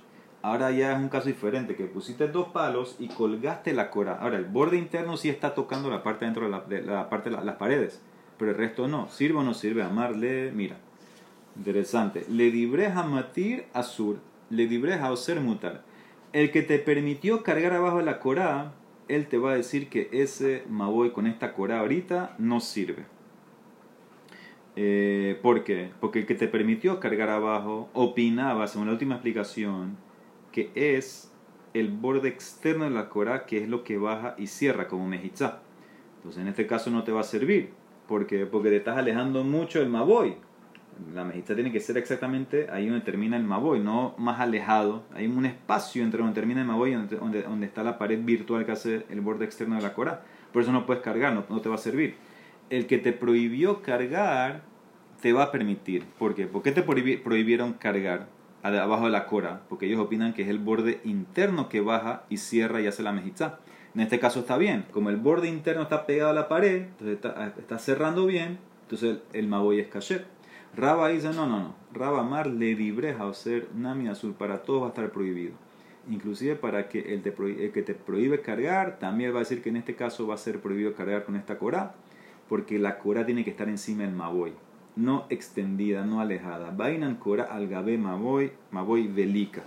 Ahora 0.42 0.70
ya 0.70 0.92
es 0.92 0.98
un 0.98 1.10
caso 1.10 1.28
diferente, 1.28 1.76
que 1.76 1.84
pusiste 1.84 2.28
dos 2.28 2.48
palos 2.48 2.96
y 2.98 3.08
colgaste 3.08 3.74
la 3.74 3.90
Corá. 3.90 4.16
Ahora, 4.16 4.38
el 4.38 4.46
borde 4.46 4.78
interno 4.78 5.16
sí 5.16 5.28
está 5.28 5.54
tocando 5.54 5.90
la 5.90 6.02
parte 6.02 6.24
dentro 6.24 6.44
de 6.44 6.82
la, 6.82 7.10
parte 7.10 7.30
las 7.30 7.56
paredes, 7.56 8.00
pero 8.38 8.52
el 8.52 8.56
resto 8.56 8.88
no. 8.88 9.08
¿Sirve 9.08 9.38
o 9.38 9.42
no 9.42 9.52
sirve? 9.52 9.82
Amarle, 9.82 10.50
mira. 10.52 10.76
Interesante. 11.56 12.24
Le 12.28 12.50
dibreja 12.50 13.02
matir 13.02 13.66
azur, 13.74 14.18
le 14.48 14.66
dibreja 14.66 15.14
ser 15.16 15.40
mutar. 15.40 15.82
El 16.32 16.50
que 16.50 16.62
te 16.62 16.78
permitió 16.78 17.42
cargar 17.42 17.72
abajo 17.74 18.00
la 18.00 18.18
Corá 18.18 18.72
él 19.14 19.26
te 19.26 19.38
va 19.38 19.52
a 19.52 19.56
decir 19.56 19.88
que 19.88 20.08
ese 20.12 20.64
Maboy 20.68 21.12
con 21.12 21.26
esta 21.26 21.52
Corá 21.52 21.80
ahorita 21.80 22.34
no 22.38 22.60
sirve. 22.60 23.04
Eh, 24.76 25.38
¿Por 25.42 25.64
qué? 25.64 25.90
Porque 26.00 26.20
el 26.20 26.26
que 26.26 26.34
te 26.34 26.48
permitió 26.48 27.00
cargar 27.00 27.28
abajo 27.28 27.90
opinaba, 27.92 28.68
según 28.68 28.86
la 28.86 28.92
última 28.92 29.16
explicación, 29.16 29.96
que 30.52 30.70
es 30.74 31.32
el 31.74 31.88
borde 31.88 32.28
externo 32.28 32.84
de 32.84 32.90
la 32.90 33.08
Corá 33.08 33.46
que 33.46 33.58
es 33.58 33.68
lo 33.68 33.84
que 33.84 33.98
baja 33.98 34.34
y 34.38 34.46
cierra 34.46 34.88
como 34.88 35.06
mejizá. 35.06 35.62
Entonces 36.16 36.42
en 36.42 36.48
este 36.48 36.66
caso 36.66 36.90
no 36.90 37.04
te 37.04 37.12
va 37.12 37.20
a 37.20 37.24
servir. 37.24 37.70
¿Por 38.06 38.26
qué? 38.26 38.46
Porque 38.46 38.70
te 38.70 38.76
estás 38.76 38.96
alejando 38.98 39.44
mucho 39.44 39.80
del 39.80 39.88
Maboy 39.88 40.36
la 41.14 41.24
mejita 41.24 41.54
tiene 41.54 41.72
que 41.72 41.80
ser 41.80 41.96
exactamente 41.96 42.68
ahí 42.70 42.86
donde 42.86 43.04
termina 43.04 43.36
el 43.36 43.44
Maboy, 43.44 43.80
no 43.80 44.14
más 44.18 44.40
alejado. 44.40 45.02
Hay 45.14 45.26
un 45.26 45.46
espacio 45.46 46.02
entre 46.02 46.18
donde 46.18 46.34
termina 46.34 46.60
el 46.60 46.66
Maboy 46.66 46.92
y 46.92 46.94
donde, 46.94 47.42
donde, 47.42 47.66
está 47.66 47.82
la 47.82 47.98
pared 47.98 48.22
virtual 48.22 48.64
que 48.64 48.72
hace 48.72 49.06
el 49.08 49.20
borde 49.20 49.44
externo 49.44 49.76
de 49.76 49.82
la 49.82 49.94
Cora. 49.94 50.22
Por 50.52 50.62
eso 50.62 50.72
no 50.72 50.86
puedes 50.86 51.02
cargar, 51.02 51.32
no, 51.32 51.60
te 51.60 51.68
va 51.68 51.74
a 51.74 51.78
servir. 51.78 52.16
El 52.70 52.86
que 52.86 52.98
te 52.98 53.12
prohibió 53.12 53.82
cargar 53.82 54.62
te 55.20 55.32
va 55.32 55.44
a 55.44 55.52
permitir. 55.52 56.04
¿Por 56.18 56.34
qué? 56.34 56.46
¿Por 56.46 56.62
qué 56.62 56.72
te 56.72 56.82
prohibieron 56.82 57.74
cargar 57.74 58.28
abajo 58.62 59.06
de 59.06 59.10
la 59.10 59.26
Cora? 59.26 59.62
Porque 59.68 59.86
ellos 59.86 60.00
opinan 60.00 60.32
que 60.32 60.42
es 60.42 60.48
el 60.48 60.58
borde 60.58 61.00
interno 61.04 61.68
que 61.68 61.80
baja 61.80 62.24
y 62.28 62.36
cierra 62.36 62.80
y 62.80 62.86
hace 62.86 63.02
la 63.02 63.12
mejita. 63.12 63.60
En 63.94 64.00
este 64.00 64.20
caso 64.20 64.40
está 64.40 64.56
bien. 64.56 64.86
Como 64.92 65.10
el 65.10 65.16
borde 65.16 65.48
interno 65.48 65.82
está 65.82 66.06
pegado 66.06 66.30
a 66.30 66.34
la 66.34 66.48
pared, 66.48 66.84
entonces 67.00 67.18
está, 67.58 67.78
cerrando 67.78 68.26
bien, 68.26 68.58
entonces 68.82 69.18
el, 69.32 69.40
el 69.40 69.48
Maboy 69.48 69.80
es 69.80 69.88
caché. 69.88 70.24
Raba 70.76 71.08
dice, 71.08 71.32
no, 71.32 71.46
no, 71.46 71.58
no. 71.60 71.74
Raba 71.92 72.22
Mar 72.22 72.46
le 72.46 72.76
dibreja 72.76 73.26
o 73.26 73.34
ser 73.34 73.68
Nami 73.74 74.08
Azul 74.08 74.34
para 74.34 74.62
todos 74.62 74.82
va 74.82 74.86
a 74.86 74.88
estar 74.90 75.10
prohibido. 75.10 75.52
Inclusive 76.08 76.56
para 76.56 76.88
que 76.88 77.14
el, 77.14 77.22
que 77.72 77.82
te 77.82 77.94
prohíbe 77.94 78.40
cargar, 78.40 78.98
también 78.98 79.32
va 79.32 79.36
a 79.36 79.40
decir 79.40 79.62
que 79.62 79.68
en 79.68 79.76
este 79.76 79.96
caso 79.96 80.26
va 80.26 80.34
a 80.34 80.38
ser 80.38 80.60
prohibido 80.60 80.94
cargar 80.94 81.24
con 81.24 81.36
esta 81.36 81.58
cora, 81.58 81.94
porque 82.48 82.78
la 82.78 82.98
cora 82.98 83.26
tiene 83.26 83.44
que 83.44 83.50
estar 83.50 83.68
encima 83.68 84.04
del 84.04 84.14
maboy, 84.14 84.52
no 84.96 85.26
extendida, 85.28 86.04
no 86.04 86.20
alejada. 86.20 86.70
Vainan 86.70 87.16
cora 87.16 87.44
al 87.44 87.68
gabe 87.68 87.98
maboy, 87.98 88.52
maboy 88.70 89.08
velica. 89.08 89.62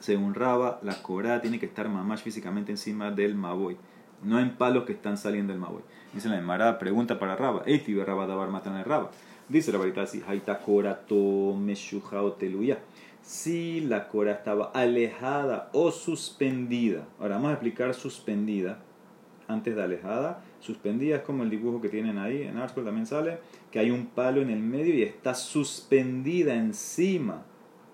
Según 0.00 0.34
Raba, 0.34 0.80
la 0.82 1.02
cora 1.02 1.40
tiene 1.40 1.58
que 1.58 1.66
estar 1.66 1.88
más 1.88 2.22
físicamente 2.22 2.72
encima 2.72 3.10
del 3.10 3.34
maboy, 3.34 3.76
no 4.22 4.40
en 4.40 4.56
palos 4.56 4.84
que 4.84 4.92
están 4.92 5.16
saliendo 5.16 5.52
del 5.52 5.60
maboy. 5.60 5.82
Dice 6.12 6.28
la 6.28 6.38
Emara, 6.38 6.78
pregunta 6.78 7.18
para 7.18 7.36
Raba, 7.36 7.62
Eiti 7.64 7.94
Raba 7.94 8.26
dabar 8.26 8.50
matan 8.50 8.76
el 8.76 8.84
Raba. 8.84 9.10
Dice 9.48 9.72
la 9.72 9.78
varita 9.78 10.02
así, 10.02 10.22
Haita 10.26 10.58
to 11.06 11.54
Meshuja 11.54 12.22
Teluya. 12.38 12.78
Si 13.20 13.80
la 13.80 14.08
cora 14.08 14.32
estaba 14.32 14.70
alejada 14.74 15.68
o 15.74 15.90
suspendida. 15.90 17.06
Ahora 17.18 17.36
vamos 17.36 17.50
a 17.50 17.52
explicar 17.54 17.92
suspendida. 17.94 18.78
Antes 19.46 19.76
de 19.76 19.82
alejada, 19.82 20.42
suspendida 20.60 21.16
es 21.16 21.22
como 21.22 21.42
el 21.42 21.50
dibujo 21.50 21.82
que 21.82 21.90
tienen 21.90 22.16
ahí. 22.16 22.42
En 22.42 22.56
Artschool 22.56 22.86
también 22.86 23.06
sale 23.06 23.38
que 23.70 23.78
hay 23.78 23.90
un 23.90 24.06
palo 24.06 24.40
en 24.40 24.48
el 24.48 24.60
medio 24.60 24.94
y 24.94 25.02
está 25.02 25.34
suspendida 25.34 26.54
encima 26.54 27.42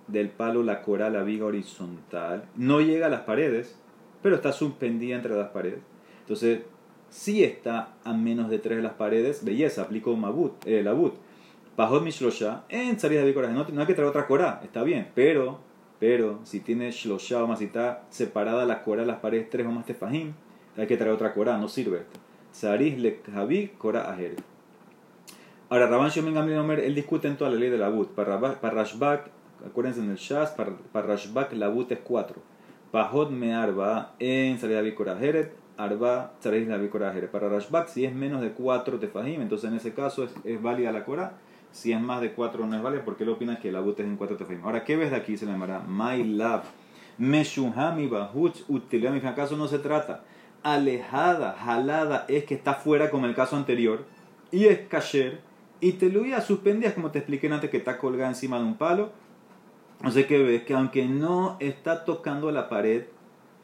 del 0.07 0.29
palo 0.29 0.63
la 0.63 0.83
cora, 0.83 1.11
la 1.11 1.25
viga 1.25 1.47
horizontal. 1.47 2.45
No 2.55 2.81
llega 2.81 3.07
a 3.07 3.11
las 3.11 3.23
paredes, 3.23 3.77
pero 4.23 4.37
está 4.37 4.53
suspendida 4.53 5.17
entre 5.17 5.35
las 5.35 5.49
paredes. 5.49 5.81
Entonces, 6.21 6.61
si 7.09 7.43
está 7.43 7.95
a 8.05 8.13
menos 8.13 8.49
de 8.49 8.61
tres 8.61 8.77
de 8.77 8.85
las 8.85 8.93
paredes, 8.93 9.45
belleza, 9.45 9.83
aplico 9.83 10.15
Mabut, 10.15 10.65
el 10.65 10.87
eh, 10.87 10.91
Abut 10.91 11.15
Bajot 11.81 12.03
Mishlosha, 12.03 12.65
en 12.69 13.01
salida 13.01 13.25
de 13.25 13.33
No, 13.33 13.67
no 13.67 13.81
hay 13.81 13.87
que 13.87 13.95
traer 13.95 14.11
otra 14.11 14.27
Korah, 14.27 14.61
está 14.63 14.83
bien, 14.83 15.09
pero, 15.15 15.61
pero, 15.99 16.41
si 16.45 16.61
tiene 16.61 16.91
Shlosha 16.91 17.43
o 17.43 17.47
más, 17.47 17.61
si 17.61 17.65
está 17.65 18.03
separada 18.11 18.67
la 18.67 18.83
Korah, 18.83 19.07
las 19.07 19.21
paredes 19.21 19.49
tres 19.49 19.67
o 19.67 19.71
más 19.71 19.87
tefajim, 19.87 20.35
hay 20.77 20.87
que 20.87 20.99
traer 20.99 21.15
otra 21.15 21.33
Korah, 21.33 21.57
no 21.57 21.69
sirve 21.69 22.01
esto. 22.01 22.21
Saris 22.53 22.99
le 22.99 23.23
Javi 23.33 23.69
Korah 23.79 24.13
Aher. 24.13 24.37
Ahora, 25.71 25.87
Rabban 25.87 26.11
Shomen 26.11 26.35
Gamliel 26.35 26.81
él 26.81 26.95
discute 26.95 27.29
en 27.29 27.39
toda 27.39 27.49
la 27.49 27.57
ley 27.57 27.71
de 27.71 27.79
la 27.79 27.89
But. 27.89 28.11
Para 28.11 28.37
Rashbak, 28.37 29.31
acuérdense 29.67 30.01
en 30.01 30.11
el 30.11 30.19
Shas, 30.19 30.51
para 30.51 31.07
Rashbak 31.07 31.55
la 31.55 31.71
But 31.71 31.93
es 31.93 32.01
cuatro. 32.01 32.43
Bajot 32.93 33.31
Mearba 33.31 34.17
en 34.19 34.59
salida 34.59 34.83
de 34.83 34.95
Korah 34.95 35.13
Aheret, 35.13 35.55
arba 35.79 36.35
tzareis 36.41 36.69
la 36.69 36.79
coraje. 36.91 37.23
Para 37.23 37.49
Rashbak, 37.49 37.89
si 37.89 38.05
es 38.05 38.15
menos 38.15 38.43
de 38.43 38.53
4 38.53 38.99
tefajim, 38.99 39.41
entonces 39.41 39.71
en 39.71 39.77
ese 39.77 39.95
caso 39.95 40.25
es, 40.25 40.31
es 40.45 40.61
válida 40.61 40.93
la 40.93 41.07
cora. 41.07 41.39
Si 41.73 41.93
es 41.93 42.01
más 42.01 42.21
de 42.21 42.33
4 42.33 42.67
no 42.67 42.77
es 42.77 42.83
válida 42.83 43.03
porque 43.05 43.23
él 43.23 43.31
opina 43.31 43.59
que 43.59 43.71
la 43.71 43.81
but 43.81 44.01
es 44.01 44.07
en 44.07 44.17
4 44.17 44.37
tefajim. 44.37 44.65
Ahora, 44.65 44.85
¿qué 44.85 44.97
ves 44.97 45.11
de 45.11 45.17
aquí? 45.17 45.37
Se 45.37 45.47
le 45.47 45.53
llamará 45.53 45.85
my 45.87 46.25
love. 46.25 46.65
Meshuhami 47.19 48.09
bahutz 48.09 48.65
utilam. 48.69 49.15
En 49.15 49.21
caso 49.35 49.57
no 49.57 49.69
se 49.69 49.79
trata. 49.79 50.25
Alejada, 50.63 51.57
jalada, 51.59 52.27
es 52.29 52.45
que 52.45 52.55
está 52.55 52.75
fuera 52.75 53.11
como 53.11 53.27
el 53.27 53.35
caso 53.35 53.57
anterior. 53.57 54.05
Y 54.51 54.67
es 54.67 54.81
kasher. 54.89 55.41
Y 55.81 55.93
te 55.93 56.11
lo 56.11 56.23
a 56.37 56.41
suspendías, 56.41 56.93
como 56.93 57.11
te 57.11 57.19
expliqué 57.19 57.51
antes, 57.51 57.71
que 57.71 57.79
está 57.79 57.99
colgada 57.99 58.29
encima 58.29 58.59
de 58.59 58.65
un 58.65 58.77
palo. 58.77 59.13
No 60.03 60.11
sé 60.11 60.27
qué 60.27 60.43
ves, 60.43 60.63
que 60.63 60.75
aunque 60.75 61.07
no 61.07 61.57
está 61.61 62.05
tocando 62.05 62.51
la 62.51 62.69
pared, 62.69 63.05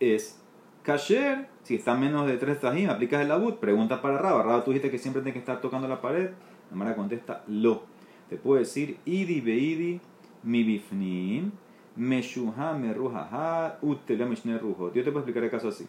es 0.01 0.41
kasher. 0.83 1.49
Si 1.63 1.75
está 1.75 1.95
menos 1.95 2.27
de 2.27 2.37
3 2.37 2.61
tajim, 2.61 2.89
aplicas 2.89 3.21
el 3.21 3.33
abut. 3.33 3.59
Pregunta 3.59 4.01
para 4.01 4.17
Raba. 4.19 4.43
Raba, 4.43 4.65
tú 4.65 4.71
dijiste 4.71 4.91
que 4.91 4.99
siempre 4.99 5.23
tiene 5.23 5.33
que 5.33 5.41
estar 5.41 5.61
tocando 5.61 5.89
la 5.89 6.01
pared. 6.01 6.31
La 6.71 6.77
Mara 6.77 6.95
contesta, 6.95 7.43
lo. 7.49 7.96
Te 8.29 8.37
puedo 8.37 8.59
decir, 8.59 8.99
idi 9.05 9.41
beidi 9.41 10.01
mi 10.43 10.65
bifnim, 10.65 11.53
meshuha 11.97 12.75
meruhaha, 12.75 13.79
utela 13.83 14.27
mishne 14.27 14.59
rujo. 14.59 14.93
Yo 14.93 15.05
te 15.05 15.11
puedo 15.11 15.21
explicar 15.21 15.45
el 15.45 15.51
caso 15.51 15.69
así. 15.69 15.87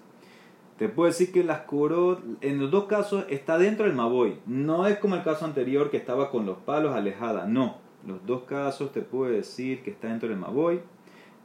Te 0.78 0.89
puedo 0.89 1.08
decir 1.08 1.32
que 1.32 1.43
las 1.43 1.62
corot, 1.62 2.21
en 2.41 2.60
los 2.60 2.69
dos 2.69 2.86
casos, 2.86 3.26
está 3.30 3.58
dentro 3.58 3.86
del 3.86 3.95
maboy. 3.95 4.39
No 4.45 4.86
es 4.86 5.00
como 5.00 5.15
el 5.15 5.23
caso 5.23 5.45
anterior 5.45 5.89
que 5.89 5.97
estaba 5.97 6.30
con 6.30 6.45
los 6.45 6.58
palos 6.60 6.93
alejada. 6.95 7.47
No. 7.47 7.78
Los 8.06 8.23
dos 8.28 8.43
casos 8.43 8.91
te 8.91 9.02
puedo 9.02 9.32
decir 9.32 9.82
que 9.82 9.89
está 9.89 10.08
dentro 10.08 10.30
del 10.30 10.38
maboy. 10.38 10.82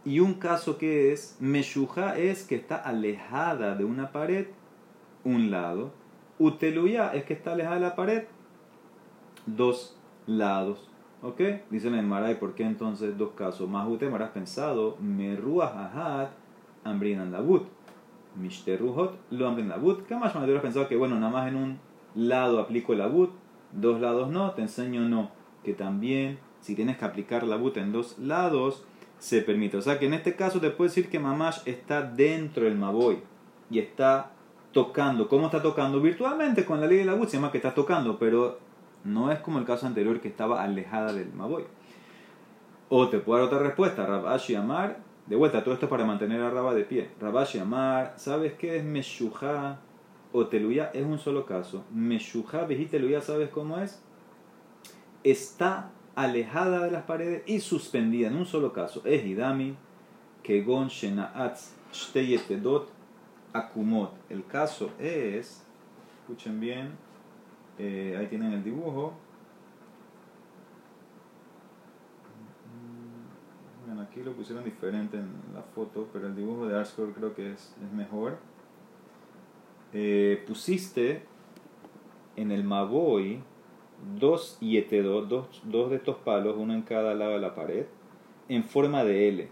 Y 0.05 0.21
un 0.21 0.35
caso 0.35 0.77
que 0.77 1.13
es, 1.13 1.37
meshuja 1.41 2.19
es 2.19 2.45
que 2.45 2.57
está 2.57 2.77
alejada 2.77 3.75
de 3.75 3.85
una 3.85 4.13
pared, 4.13 4.49
un 5.25 5.51
lado. 5.51 5.93
Uteluya 6.39 7.15
es 7.15 7.25
que 7.25 7.33
está 7.33 7.53
alejada 7.53 7.77
de 7.77 7.81
la 7.81 7.97
pared, 7.97 8.25
dos 9.47 9.97
lados. 10.27 10.89
¿Ok? 11.23 11.41
Dice 11.71 11.91
la 11.91 12.01
Emara, 12.01 12.33
¿y 12.33 12.35
por 12.35 12.55
qué 12.55 12.65
entonces 12.65 13.17
dos 13.17 13.31
casos? 13.37 13.69
Más 13.69 13.87
habrás 13.87 14.31
pensado, 14.31 14.97
me 15.01 15.37
ruah 15.37 16.31
ambrinan 16.85 17.31
labut. 17.31 17.69
Mishterruhot 18.37 19.19
lo 19.31 19.47
ambrin 19.47 19.69
labut. 19.69 20.07
¿Qué 20.07 20.17
más 20.17 20.35
me 20.35 20.45
hubieras 20.45 20.63
pensado 20.63 20.89
que, 20.89 20.97
bueno, 20.97 21.17
nada 21.17 21.33
más 21.33 21.49
en 21.49 21.57
un 21.57 21.79
lado 22.15 22.61
aplico 22.61 22.93
el 22.93 23.01
abut, 23.01 23.31
dos 23.73 24.01
lados 24.01 24.31
no, 24.31 24.53
te 24.53 24.63
enseño 24.63 25.03
no. 25.03 25.31
Que 25.65 25.75
también, 25.75 26.39
si 26.61 26.75
tienes 26.75 26.99
que 26.99 27.05
aplicar 27.05 27.45
la 27.45 27.57
but 27.57 27.77
en 27.77 27.93
dos 27.93 28.19
lados, 28.19 28.85
se 29.19 29.43
permite. 29.43 29.77
O 29.77 29.83
sea 29.83 29.99
que 29.99 30.07
en 30.07 30.15
este 30.15 30.35
caso 30.35 30.61
te 30.61 30.71
puedo 30.71 30.89
decir 30.89 31.09
que 31.09 31.21
mamash 31.21 31.61
está 31.67 32.03
dentro 32.03 32.65
del 32.65 32.77
maboy 32.77 33.19
y 33.71 33.79
está 33.79 34.33
tocando. 34.73 35.29
¿Cómo 35.29 35.47
está 35.47 35.63
tocando? 35.63 36.01
Virtualmente 36.01 36.65
con 36.65 36.81
la 36.81 36.87
ley 36.87 36.99
de 36.99 37.05
la 37.05 37.15
but 37.15 37.29
se 37.29 37.37
llama 37.37 37.53
que 37.53 37.59
está 37.59 37.75
tocando, 37.75 38.19
pero 38.19 38.59
no 39.05 39.33
es 39.33 39.41
como 39.41 39.59
el 39.59 39.65
caso 39.65 39.87
anterior 39.87 40.21
que 40.21 40.29
estaba 40.29 40.63
alejada 40.63 41.13
del 41.13 41.33
Maboy. 41.33 41.65
O 42.89 43.09
te 43.09 43.19
puedo 43.19 43.39
dar 43.39 43.49
otra 43.49 43.67
respuesta. 43.67 44.07
Rabashi 44.07 44.55
Amar, 44.55 44.99
de 45.27 45.37
vuelta, 45.37 45.65
todo 45.65 45.75
esto 45.75 45.89
para 45.89 46.05
mantener 46.05 46.41
a 46.41 46.51
Rabba 46.51 46.75
de 46.75 46.85
pie. 46.85 47.11
Rabashi 47.21 47.59
Amar, 47.59 48.15
¿sabes 48.17 48.55
qué 48.55 48.77
es 48.77 48.85
Meshuja 48.85 49.79
o 50.33 50.47
Teluya? 50.47 50.91
Es 50.93 51.05
un 51.05 51.19
solo 51.19 51.47
caso. 51.47 51.85
Meshuja, 51.93 52.67
y 52.71 52.87
Teluya, 52.87 53.21
¿sabes 53.21 53.49
cómo 53.51 53.79
es? 53.79 54.03
Está 55.25 55.91
alejada 56.15 56.85
de 56.85 56.91
las 56.91 57.05
paredes 57.05 57.43
y 57.47 57.61
suspendida 57.61 58.29
en 58.29 58.37
un 58.37 58.47
solo 58.47 58.73
caso. 58.73 59.03
Es 59.05 59.25
Hidami, 59.25 59.77
Kegon 60.43 60.89
Shenaatz, 60.89 61.73
Shteyetedot, 61.93 62.91
Akumot. 63.53 64.13
El 64.29 64.45
caso 64.45 64.91
es, 64.99 65.63
escuchen 66.21 66.61
bien, 66.61 66.93
eh, 67.79 68.17
ahí 68.19 68.27
tienen 68.27 68.53
el 68.53 68.63
dibujo. 68.63 69.15
Bueno, 73.87 74.03
aquí 74.03 74.23
lo 74.23 74.33
pusieron 74.33 74.65
diferente 74.65 75.17
en 75.17 75.31
la 75.55 75.63
foto, 75.63 76.09
pero 76.13 76.27
el 76.27 76.37
dibujo 76.37 76.67
de 76.67 76.79
Arscore 76.79 77.13
creo 77.13 77.35
que 77.35 77.53
es, 77.53 77.75
es 77.85 77.93
mejor. 77.93 78.39
Eh, 79.93 80.43
pusiste 80.47 81.25
en 82.37 82.51
el 82.51 82.65
Maboy 82.65 83.43
dos 84.19 84.59
yetedos, 84.61 85.29
dos, 85.29 85.63
dos 85.65 85.91
de 85.91 85.97
estos 85.97 86.17
palos, 86.17 86.57
uno 86.57 86.75
en 86.75 86.83
cada 86.83 87.15
lado 87.15 87.33
de 87.33 87.41
la 87.41 87.55
pared, 87.55 87.87
en 88.49 88.65
forma 88.65 89.05
de 89.05 89.29
L. 89.29 89.49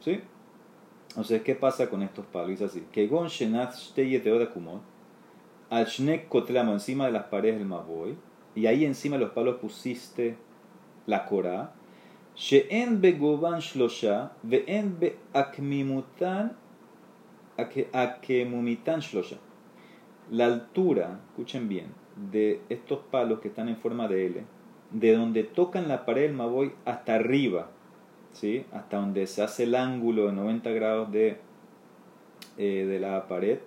¿Sí? 0.00 0.20
Sea, 1.22 1.42
¿qué 1.42 1.54
pasa 1.54 1.90
con 1.90 2.02
estos 2.02 2.24
palos? 2.26 2.52
Es 2.52 2.62
así. 2.62 2.86
Que 2.90 3.06
gon 3.06 3.28
shenat 3.28 3.74
de 3.94 4.50
kumot 4.52 4.91
al 5.72 5.86
shnek 5.86 6.28
kotlamo, 6.28 6.74
encima 6.74 7.06
de 7.06 7.12
las 7.12 7.24
paredes 7.24 7.56
del 7.56 7.66
maboy, 7.66 8.14
y 8.54 8.66
ahí 8.66 8.84
encima 8.84 9.16
de 9.16 9.24
los 9.24 9.32
palos 9.32 9.56
pusiste 9.56 10.36
la 11.06 11.24
Korah, 11.24 11.72
she'en 12.36 13.00
begoban 13.00 13.60
shlosha, 13.60 14.32
ve'en 14.42 14.98
be'akmimutan, 15.00 16.52
akemumitan 17.56 19.00
shlosha. 19.00 19.38
La 20.30 20.44
altura, 20.44 21.20
escuchen 21.30 21.70
bien, 21.70 21.94
de 22.30 22.60
estos 22.68 22.98
palos 23.10 23.40
que 23.40 23.48
están 23.48 23.70
en 23.70 23.78
forma 23.78 24.08
de 24.08 24.26
L, 24.26 24.44
de 24.90 25.16
donde 25.16 25.42
tocan 25.42 25.88
la 25.88 26.04
pared 26.04 26.24
del 26.24 26.34
maboy 26.34 26.74
hasta 26.84 27.14
arriba, 27.14 27.70
¿sí? 28.32 28.66
hasta 28.72 28.98
donde 28.98 29.26
se 29.26 29.42
hace 29.42 29.62
el 29.62 29.74
ángulo 29.74 30.26
de 30.26 30.32
90 30.34 30.70
grados 30.72 31.10
de, 31.10 31.38
eh, 32.58 32.84
de 32.84 33.00
la 33.00 33.26
pared, 33.26 33.60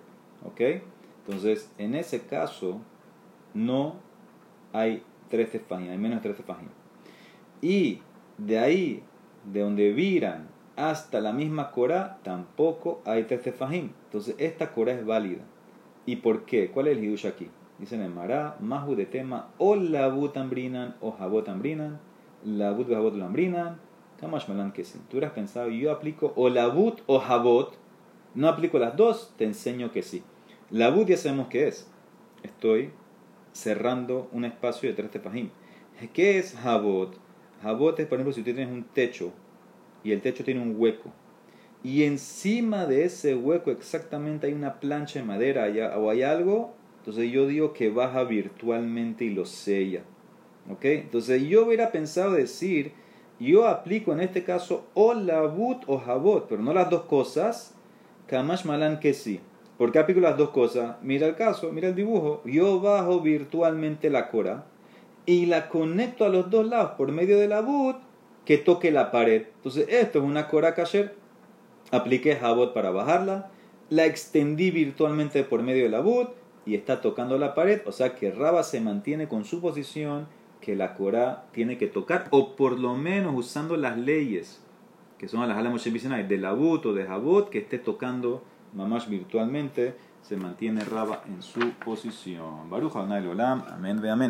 ¿ok? 0.44 0.60
Entonces, 1.26 1.72
en 1.78 1.94
ese 1.94 2.22
caso, 2.26 2.80
no 3.52 3.96
hay 4.72 5.02
tres 5.28 5.50
tefajim, 5.50 5.90
hay 5.90 5.98
menos 5.98 6.18
de 6.18 6.22
tres 6.22 6.36
tefajim. 6.36 6.68
Y 7.60 8.00
de 8.38 8.58
ahí, 8.58 9.02
de 9.52 9.60
donde 9.60 9.92
viran 9.92 10.48
hasta 10.76 11.20
la 11.20 11.32
misma 11.32 11.72
Corá, 11.72 12.18
tampoco 12.22 13.02
hay 13.04 13.24
tres 13.24 13.42
tefajim. 13.42 13.90
Entonces, 14.04 14.36
esta 14.38 14.72
Corá 14.72 14.92
es 14.92 15.04
válida. 15.04 15.42
¿Y 16.04 16.16
por 16.16 16.44
qué? 16.44 16.70
¿Cuál 16.70 16.88
es 16.88 16.96
el 16.96 17.04
hidush 17.04 17.26
aquí? 17.26 17.48
Dicen 17.78 18.02
en 18.02 18.14
Mará, 18.14 18.56
Mahu 18.60 18.94
de 18.94 19.06
tema, 19.06 19.48
o 19.58 19.74
la 19.74 20.06
ambrinan 20.06 20.94
o 21.00 21.10
jabot 21.10 21.48
ambrinan, 21.48 21.98
la 22.44 22.70
but 22.72 22.88
jabot 22.88 23.14
lambrinan, 23.14 23.78
kamash 24.20 24.48
malan 24.48 24.72
que 24.72 24.84
sí. 24.84 24.98
Tú 25.10 25.16
hubieras 25.16 25.32
pensado, 25.32 25.68
yo 25.68 25.90
aplico 25.90 26.32
o 26.36 26.48
la 26.48 26.68
but 26.68 27.00
o 27.06 27.18
jabot, 27.18 27.74
no 28.34 28.48
aplico 28.48 28.78
las 28.78 28.96
dos, 28.96 29.34
te 29.36 29.44
enseño 29.44 29.90
que 29.90 30.02
sí. 30.02 30.22
La 30.70 30.90
bud 30.90 31.06
ya 31.06 31.16
sabemos 31.16 31.48
qué 31.48 31.68
es. 31.68 31.86
Estoy 32.42 32.90
cerrando 33.52 34.28
un 34.32 34.44
espacio 34.44 34.88
de 34.88 34.96
tres 34.96 35.10
tefajim. 35.10 35.50
¿Qué 36.12 36.38
es 36.38 36.54
jabot? 36.54 37.16
Jabot 37.62 37.98
es, 38.00 38.06
por 38.06 38.18
ejemplo, 38.18 38.32
si 38.32 38.40
usted 38.40 38.54
tiene 38.54 38.72
un 38.72 38.84
techo 38.84 39.32
y 40.02 40.12
el 40.12 40.20
techo 40.20 40.44
tiene 40.44 40.60
un 40.60 40.74
hueco 40.76 41.12
y 41.86 42.02
encima 42.02 42.84
de 42.84 43.04
ese 43.04 43.36
hueco 43.36 43.70
exactamente 43.70 44.48
hay 44.48 44.54
una 44.54 44.80
plancha 44.80 45.20
de 45.20 45.24
madera 45.24 45.68
o 45.96 46.10
hay 46.10 46.22
algo, 46.22 46.74
entonces 46.98 47.30
yo 47.30 47.46
digo 47.46 47.72
que 47.72 47.90
baja 47.90 48.24
virtualmente 48.24 49.24
y 49.24 49.30
lo 49.30 49.44
sella. 49.44 50.02
¿Ok? 50.68 50.84
Entonces 50.84 51.42
yo 51.42 51.64
hubiera 51.64 51.92
pensado 51.92 52.32
decir, 52.32 52.92
yo 53.38 53.68
aplico 53.68 54.12
en 54.12 54.18
este 54.18 54.42
caso 54.42 54.86
o 54.94 55.14
la 55.14 55.42
but 55.42 55.84
o 55.86 55.98
jabot, 55.98 56.48
pero 56.48 56.60
no 56.60 56.74
las 56.74 56.90
dos 56.90 57.02
cosas, 57.02 57.76
kamash 58.26 58.64
malan 58.64 58.98
que 58.98 59.14
sí. 59.14 59.38
¿Por 59.78 59.92
qué 59.92 59.98
aplico 59.98 60.20
las 60.20 60.38
dos 60.38 60.50
cosas? 60.50 60.96
Mira 61.02 61.26
el 61.26 61.34
caso, 61.34 61.70
mira 61.70 61.88
el 61.88 61.94
dibujo. 61.94 62.42
Yo 62.44 62.80
bajo 62.80 63.20
virtualmente 63.20 64.08
la 64.08 64.28
cora 64.30 64.64
y 65.26 65.46
la 65.46 65.68
conecto 65.68 66.24
a 66.24 66.28
los 66.28 66.50
dos 66.50 66.66
lados 66.66 66.92
por 66.92 67.12
medio 67.12 67.38
de 67.38 67.48
la 67.48 67.60
boot 67.60 67.96
que 68.44 68.58
toque 68.58 68.90
la 68.90 69.10
pared. 69.10 69.46
Entonces, 69.56 69.86
esto 69.90 70.20
es 70.20 70.24
una 70.24 70.48
cora 70.48 70.74
kasher. 70.74 71.14
Apliqué 71.90 72.36
Jabot 72.36 72.72
para 72.72 72.90
bajarla. 72.90 73.50
La 73.90 74.06
extendí 74.06 74.70
virtualmente 74.70 75.44
por 75.44 75.62
medio 75.62 75.84
de 75.84 75.90
la 75.90 76.00
boot 76.00 76.30
y 76.64 76.74
está 76.74 77.00
tocando 77.00 77.38
la 77.38 77.54
pared. 77.54 77.82
O 77.86 77.92
sea 77.92 78.14
que 78.14 78.30
Raba 78.30 78.62
se 78.62 78.80
mantiene 78.80 79.28
con 79.28 79.44
su 79.44 79.60
posición 79.60 80.26
que 80.60 80.74
la 80.74 80.94
cora 80.94 81.44
tiene 81.52 81.76
que 81.76 81.86
tocar 81.86 82.26
o 82.30 82.56
por 82.56 82.78
lo 82.78 82.94
menos 82.94 83.34
usando 83.36 83.76
las 83.76 83.98
leyes 83.98 84.62
que 85.18 85.28
son 85.28 85.46
las 85.48 85.56
alamos 85.56 85.84
de 85.84 86.38
la 86.38 86.52
boot 86.52 86.86
o 86.86 86.92
de 86.92 87.04
Jabot 87.04 87.48
que 87.48 87.58
esté 87.58 87.78
tocando 87.78 88.42
mamás 88.76 89.08
virtualmente, 89.08 89.96
se 90.22 90.36
mantiene 90.36 90.84
Raba 90.84 91.22
en 91.26 91.42
su 91.42 91.70
posición. 91.84 92.68
Baruch 92.68 92.94
Olam, 92.94 93.64
amén 93.72 94.00
ve 94.00 94.10
amén. 94.10 94.24